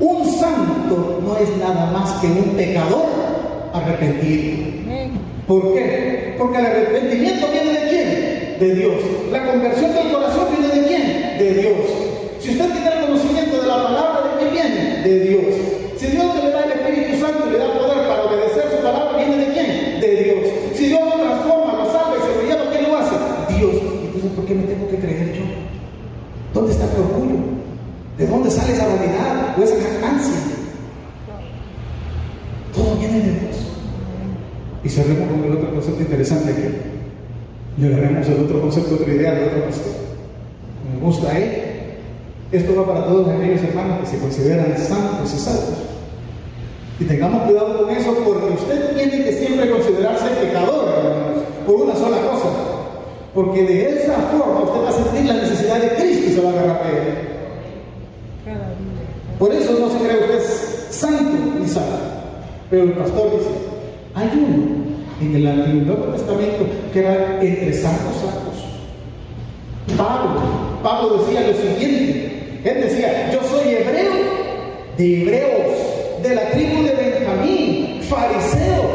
un 0.00 0.24
santo 0.32 1.20
no 1.22 1.36
es 1.36 1.48
nada 1.58 1.90
más 1.92 2.10
que 2.20 2.26
un 2.26 2.56
pecador 2.56 3.06
arrepentido. 3.72 4.80
¿Por 5.46 5.74
qué? 5.74 6.34
Porque 6.38 6.58
el 6.58 6.66
arrepentimiento 6.66 7.46
viene 7.52 7.72
de 7.72 7.88
quién? 7.90 8.58
De 8.60 8.74
Dios. 8.74 8.94
La 9.30 9.44
conversión 9.44 9.94
del 9.94 10.10
corazón 10.12 10.46
viene 10.56 10.74
de 10.74 10.88
quién? 10.88 11.38
De 11.38 11.54
Dios. 11.54 11.86
Si 12.40 12.50
usted 12.50 12.70
tiene 12.72 12.88
el 12.88 13.06
conocimiento 13.06 13.60
de 13.60 13.66
la 13.66 13.82
palabra, 13.84 14.22
¿de 14.22 14.38
quién 14.38 14.52
viene? 14.52 15.02
De 15.02 15.20
Dios. 15.20 15.54
Si 15.98 16.06
Dios 16.06 16.34
le 16.34 16.50
da 16.50 16.64
el 16.64 16.72
Espíritu 16.72 17.20
Santo 17.20 17.48
y 17.48 17.52
le 17.52 17.58
da 17.58 17.72
poder 17.74 18.08
para 18.08 18.24
obedecer 18.24 18.64
su 18.70 18.82
palabra, 18.82 19.18
¿viene 19.18 19.36
de 19.36 19.52
quién? 19.52 20.00
De 20.00 20.24
Dios. 20.24 20.38
Si 20.76 20.86
Dios 20.86 21.00
lo 21.04 21.12
transforma, 21.12 21.72
lo 21.74 21.92
salva 21.92 22.16
y 22.16 22.22
se 22.24 22.36
lo 22.36 22.48
lleva, 22.48 22.70
¿quién 22.70 22.90
lo 22.90 22.96
hace? 22.96 23.16
Dios. 23.54 23.74
Entonces, 24.04 24.30
¿por 24.32 24.46
qué 24.46 24.54
me 24.54 24.62
tengo 24.62 24.88
que 24.88 24.96
creer 24.96 25.34
yo? 25.34 25.44
¿Dónde 26.54 26.72
está 26.72 26.86
mi 26.86 27.04
orgullo? 27.04 27.40
¿De 28.70 28.76
dónde 28.76 28.76
sale 28.76 28.76
esa 28.76 28.86
vanidad 28.86 29.58
o 29.58 29.62
esa 29.62 29.76
jactancia? 29.82 30.34
Todo 32.74 32.96
viene 32.96 33.18
de 33.18 33.30
Dios. 33.40 33.56
Y 34.84 34.88
cerremos 34.88 35.28
con 35.28 35.44
el 35.44 35.52
otro 35.52 35.70
concepto 35.72 36.00
interesante 36.02 36.54
que 36.54 36.90
y 37.78 37.86
agarremos 37.86 38.28
el 38.28 38.44
otro 38.44 38.60
concepto, 38.60 38.94
otra 38.96 39.14
idea 39.14 39.32
de 39.32 39.46
otro 39.46 39.64
pastor. 39.64 39.92
Me 40.92 41.00
gusta, 41.00 41.38
¿eh? 41.38 41.96
Esto 42.52 42.76
va 42.76 42.86
para 42.86 43.06
todos 43.06 43.28
aquellos 43.28 43.62
hermanos 43.62 44.00
que 44.00 44.06
se 44.06 44.18
consideran 44.18 44.76
santos 44.76 45.32
y 45.34 45.38
salvos. 45.38 45.78
Y 46.98 47.04
tengamos 47.04 47.44
cuidado 47.44 47.78
con 47.78 47.96
eso 47.96 48.12
porque 48.24 48.54
usted 48.54 48.94
tiene 48.94 49.24
que 49.24 49.32
siempre 49.32 49.70
considerarse 49.70 50.28
pecador, 50.42 50.90
por 51.66 51.76
una 51.76 51.94
sola 51.94 52.18
cosa. 52.18 52.48
Porque 53.34 53.62
de 53.62 54.02
esa 54.02 54.14
forma 54.14 54.60
usted 54.60 54.84
va 54.84 54.88
a 54.90 55.04
sentir 55.04 55.24
la 55.24 55.40
necesidad 55.40 55.80
de 55.80 55.88
Cristo 55.94 56.26
y 56.28 56.34
se 56.34 56.40
va 56.42 56.50
a 56.50 56.52
agarrar 56.52 56.84
de 56.84 56.98
él. 56.98 57.39
Por 59.40 59.52
eso 59.54 59.72
no 59.80 59.88
se 59.88 59.96
cree 60.04 60.20
usted 60.20 60.44
santo 60.90 61.32
ni 61.58 61.66
salvo. 61.66 61.96
Pero 62.68 62.84
el 62.84 62.92
pastor 62.92 63.38
dice, 63.38 63.48
hay 64.14 64.28
uno 64.34 64.66
en 65.18 65.34
el 65.34 65.46
Antiguo 65.46 65.80
y 65.80 65.84
Nuevo 65.86 66.04
Testamento 66.12 66.66
que 66.92 66.98
era 66.98 67.40
entre 67.40 67.72
santos 67.72 68.16
santos. 68.16 68.66
Pablo, 69.96 70.42
Pablo 70.82 71.24
decía 71.24 71.48
lo 71.48 71.54
siguiente, 71.54 72.60
él 72.64 72.82
decía, 72.82 73.32
yo 73.32 73.40
soy 73.48 73.76
hebreo 73.76 74.12
de 74.98 75.22
hebreos, 75.22 75.72
de 76.22 76.34
la 76.34 76.50
tribu 76.50 76.82
de 76.82 76.92
Benjamín, 76.92 78.02
fariseo, 78.02 78.90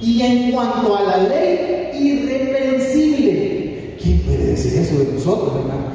y 0.00 0.20
en 0.20 0.50
cuanto 0.50 0.96
a 0.96 1.02
la 1.02 1.18
ley, 1.28 1.90
irreprensible. 1.94 3.94
¿Quién 4.02 4.18
puede 4.22 4.46
decir 4.46 4.80
eso 4.80 4.98
de 4.98 5.12
nosotros, 5.12 5.60
hermanos? 5.60 5.92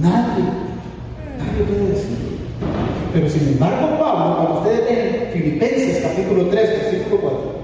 Nadie. 0.00 0.44
Nadie 1.36 1.64
puede 1.66 1.88
decirlo. 1.94 2.19
Pero 3.12 3.28
sin 3.28 3.48
embargo, 3.48 3.98
Pablo, 3.98 4.36
cuando 4.36 4.60
ustedes 4.60 4.90
leen 4.90 5.30
Filipenses 5.32 6.02
capítulo 6.02 6.46
3, 6.46 6.70
versículo 6.70 7.20
4, 7.20 7.60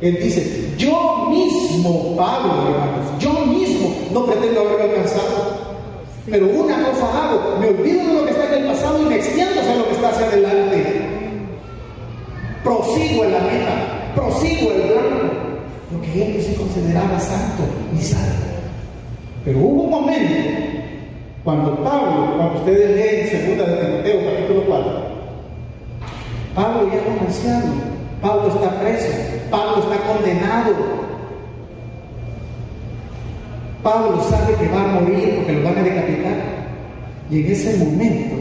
él 0.00 0.18
dice, 0.22 0.74
yo 0.78 1.26
mismo, 1.30 2.16
Pablo, 2.16 2.52
hermanos, 2.70 3.06
yo 3.18 3.32
mismo 3.46 3.94
no 4.12 4.26
pretendo 4.26 4.60
haberlo 4.60 4.84
alcanzado. 4.84 5.66
Pero 6.30 6.46
una 6.48 6.82
cosa 6.82 7.06
hago, 7.06 7.58
me 7.60 7.68
olvido 7.68 8.06
de 8.06 8.14
lo 8.14 8.24
que 8.24 8.30
está 8.30 8.46
en 8.46 8.62
el 8.64 8.70
pasado 8.70 9.02
y 9.02 9.04
me 9.06 9.16
extiendo 9.16 9.60
hacia 9.60 9.76
lo 9.76 9.84
que 9.86 9.92
está 9.92 10.08
hacia 10.08 10.26
adelante. 10.26 11.02
Prosigo 12.64 13.24
en 13.24 13.32
la 13.32 13.40
meta, 13.40 14.12
prosigo 14.14 14.72
el 14.72 14.82
blanco, 14.82 15.34
porque 15.92 16.26
él 16.26 16.36
no 16.36 16.42
se 16.42 16.54
consideraba 16.56 17.20
santo 17.20 17.62
ni 17.92 18.02
salvo. 18.02 18.44
Pero 19.44 19.58
hubo 19.60 19.82
un 19.82 19.90
momento 19.90 20.75
cuando 21.46 21.76
Pablo, 21.76 22.34
cuando 22.36 22.58
ustedes 22.58 22.96
leen 22.96 23.28
segunda 23.28 23.64
de 23.66 23.76
Timoteo 23.76 24.32
capítulo 24.32 24.62
4, 24.66 24.92
Pablo 26.56 26.90
ya 26.90 26.98
es 26.98 27.06
un 27.06 28.20
Pablo 28.20 28.48
está 28.48 28.80
preso, 28.80 29.12
Pablo 29.48 29.84
está 29.84 30.12
condenado. 30.12 30.74
Pablo 33.80 34.20
sabe 34.28 34.54
que 34.56 34.68
va 34.74 34.82
a 34.82 35.00
morir 35.00 35.36
porque 35.36 35.52
lo 35.52 35.62
van 35.62 35.78
a 35.78 35.82
decapitar. 35.84 36.34
Y 37.30 37.44
en 37.44 37.52
ese 37.52 37.76
momento 37.76 38.36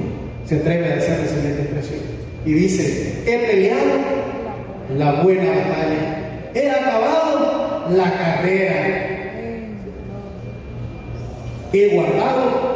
se 0.48 0.56
atreve 0.56 0.94
a 0.94 0.98
hacer 0.98 1.20
la 1.20 1.28
siguiente 1.28 1.62
expresión. 1.62 2.00
Y 2.44 2.54
dice, 2.54 3.22
he 3.28 3.38
peleado 3.38 4.00
la 4.98 5.22
buena 5.22 5.50
batalla, 5.50 6.50
he 6.56 6.72
acabado 6.72 7.86
la 7.92 8.12
carrera, 8.18 8.74
he 11.72 11.96
guardado 11.96 12.75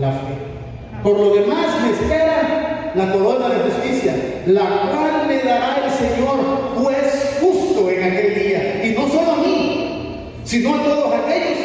la 0.00 0.12
fe. 0.12 0.58
Por 1.02 1.18
lo 1.18 1.34
demás 1.34 1.66
me 1.82 1.90
espera 1.90 2.92
la 2.94 3.12
corona 3.12 3.48
de 3.48 3.70
justicia, 3.70 4.14
la 4.46 4.90
cual 4.92 5.26
me 5.28 5.38
dará 5.38 5.84
el 5.84 5.90
Señor, 5.90 6.38
juez 6.76 7.38
justo 7.40 7.90
en 7.90 8.02
aquel 8.02 8.34
día. 8.34 8.84
Y 8.84 8.94
no 8.94 9.08
solo 9.08 9.32
a 9.32 9.36
mí, 9.36 10.32
sino 10.44 10.74
a 10.74 10.84
todos 10.84 11.14
aquellos 11.14 11.58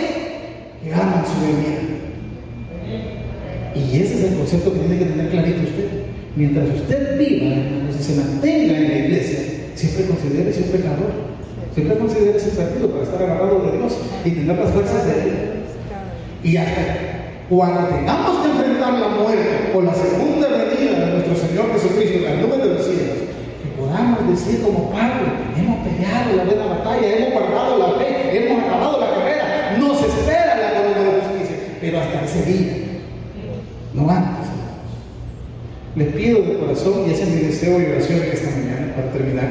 que 0.83 0.93
aman 0.93 1.23
su 1.25 1.45
venida. 1.45 1.83
Y 3.75 4.01
ese 4.01 4.13
es 4.13 4.31
el 4.31 4.37
concepto 4.37 4.73
que 4.73 4.79
tiene 4.79 4.99
que 4.99 5.05
tener 5.05 5.29
clarito 5.29 5.63
usted. 5.63 5.89
Mientras 6.35 6.67
usted 6.69 7.17
viva, 7.17 7.55
y 7.99 8.03
se 8.03 8.15
mantenga 8.15 8.77
en 8.77 8.87
la 8.87 8.97
iglesia, 8.99 9.39
siempre 9.75 10.05
considere 10.05 10.53
ser 10.53 10.65
pecador. 10.65 11.33
Siempre 11.73 11.97
considere 11.97 12.39
ser 12.39 12.53
perdido 12.53 12.91
para 12.91 13.03
estar 13.03 13.23
agarrado 13.23 13.71
de 13.71 13.77
Dios 13.77 13.97
y 14.23 14.29
tener 14.29 14.57
las 14.57 14.69
fuerzas 14.71 15.05
de 15.07 15.11
Él. 15.11 15.33
Y 16.43 16.57
hasta 16.57 17.02
Cuando 17.49 17.87
tengamos 17.87 18.39
que 18.39 18.51
enfrentar 18.51 18.93
la 18.93 19.07
muerte 19.09 19.71
o 19.75 19.81
la 19.81 19.93
segunda 19.93 20.47
venida 20.47 21.05
de 21.05 21.11
nuestro 21.11 21.35
Señor 21.35 21.73
Jesucristo 21.73 22.17
en 22.17 22.23
la 22.23 22.41
nube 22.41 22.57
de 22.57 22.73
los 22.73 22.85
cielos, 22.85 23.17
que 23.61 23.69
podamos 23.77 24.29
decir 24.29 24.61
como 24.63 24.89
Pablo, 24.91 25.27
hemos 25.57 25.87
peleado 25.87 26.35
la 26.37 26.43
buena 26.45 26.65
batalla, 26.65 27.17
hemos 27.17 27.33
guardado 27.33 27.77
la 27.77 27.99
fe, 27.99 28.37
hemos 28.37 28.63
acabado 28.63 28.99
la 28.99 29.09
carrera, 29.09 29.77
nos 29.77 30.01
espera 30.01 30.55
la 30.55 30.69
corona 30.79 31.11
de 31.11 31.21
justicia, 31.21 31.57
pero 31.81 31.99
hasta 31.99 32.23
ese 32.23 32.43
día, 32.43 32.73
no 33.93 34.09
antes. 34.09 34.47
Les 35.95 36.07
pido 36.13 36.41
de 36.41 36.57
corazón, 36.57 37.03
y 37.07 37.11
ese 37.11 37.23
es 37.23 37.29
mi 37.29 37.41
deseo 37.41 37.79
y 37.79 37.85
oración 37.85 38.21
esta 38.31 38.49
mañana 38.49 38.95
para 38.95 39.11
terminar, 39.11 39.49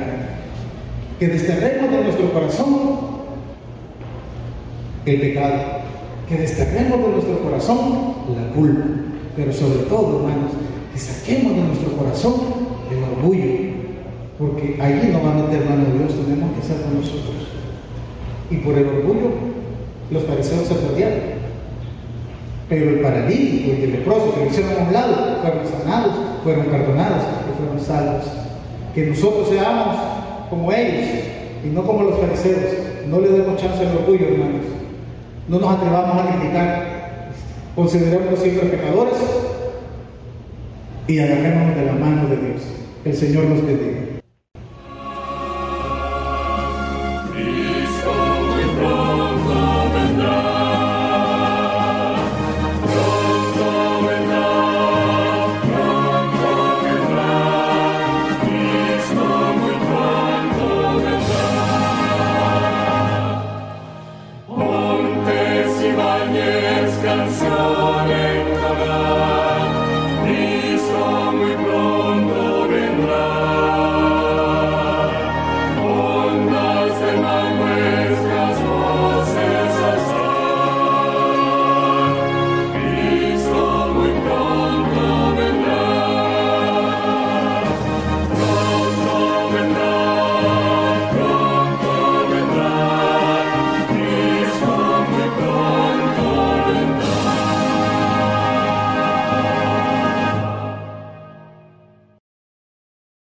que 1.21 1.29
desterremos 1.29 1.91
de 1.91 2.05
nuestro 2.05 2.33
corazón 2.33 3.13
el 5.05 5.21
pecado, 5.21 5.82
que 6.29 6.37
desterremos 6.37 6.99
de 7.01 7.09
nuestro 7.09 7.39
corazón 7.41 7.79
la 8.35 8.55
culpa, 8.55 8.85
pero 9.37 9.53
sobre 9.53 9.85
todo, 9.85 10.21
hermanos, 10.21 10.53
que 10.93 10.99
saquemos 10.99 11.55
de 11.55 11.63
nuestro 11.63 11.93
corazón 11.97 12.35
el 12.91 13.03
orgullo, 13.03 13.73
porque 14.39 14.77
allí 14.81 15.11
no 15.13 15.23
va 15.23 15.33
a 15.33 15.43
meter 15.43 15.65
mano 15.65 15.85
Dios, 15.97 16.15
tenemos 16.25 16.53
que 16.53 16.61
hacer 16.61 16.83
con 16.83 17.01
nosotros. 17.01 17.49
Y 18.51 18.57
por 18.57 18.77
el 18.77 18.87
orgullo, 18.87 19.31
los 20.11 20.25
fariseos 20.25 20.67
se 20.69 20.75
perdieron. 20.75 21.43
Pero 22.69 22.91
el 22.91 23.01
paralítico 23.01 23.69
y 23.69 23.83
el 23.85 23.93
leproso 23.93 24.35
que 24.35 24.45
lo 24.45 24.51
hicieron 24.51 24.73
a 24.73 24.87
un 24.89 24.93
lado 24.93 25.15
fueron 25.43 25.61
sanados, 25.67 26.15
fueron 26.43 26.67
perdonados 26.67 27.23
y 27.23 27.59
fueron 27.59 27.81
salvos. 27.81 28.25
Que 28.95 29.07
nosotros 29.07 29.49
seamos 29.49 29.97
como 30.51 30.73
ellos 30.73 31.09
y 31.65 31.69
no 31.69 31.83
como 31.85 32.03
los 32.05 32.19
fariseos. 32.19 32.61
No 33.09 33.21
le 33.21 33.29
demos 33.29 33.61
chance 33.61 33.87
al 33.87 33.97
orgullo, 33.97 34.27
hermanos. 34.27 34.82
No 35.49 35.59
nos 35.59 35.77
atrevamos 35.77 36.21
a 36.21 36.31
criticar. 36.31 36.93
Considerémonos 37.75 38.39
siempre 38.39 38.69
pecadores 38.69 39.15
y 41.09 41.19
agarrémonos 41.19 41.77
de 41.77 41.87
la 41.87 41.93
mano 41.93 42.29
de 42.29 42.37
Dios. 42.37 42.63
El 43.05 43.17
Señor 43.17 43.45
nos 43.45 43.65
bendiga. 43.65 44.12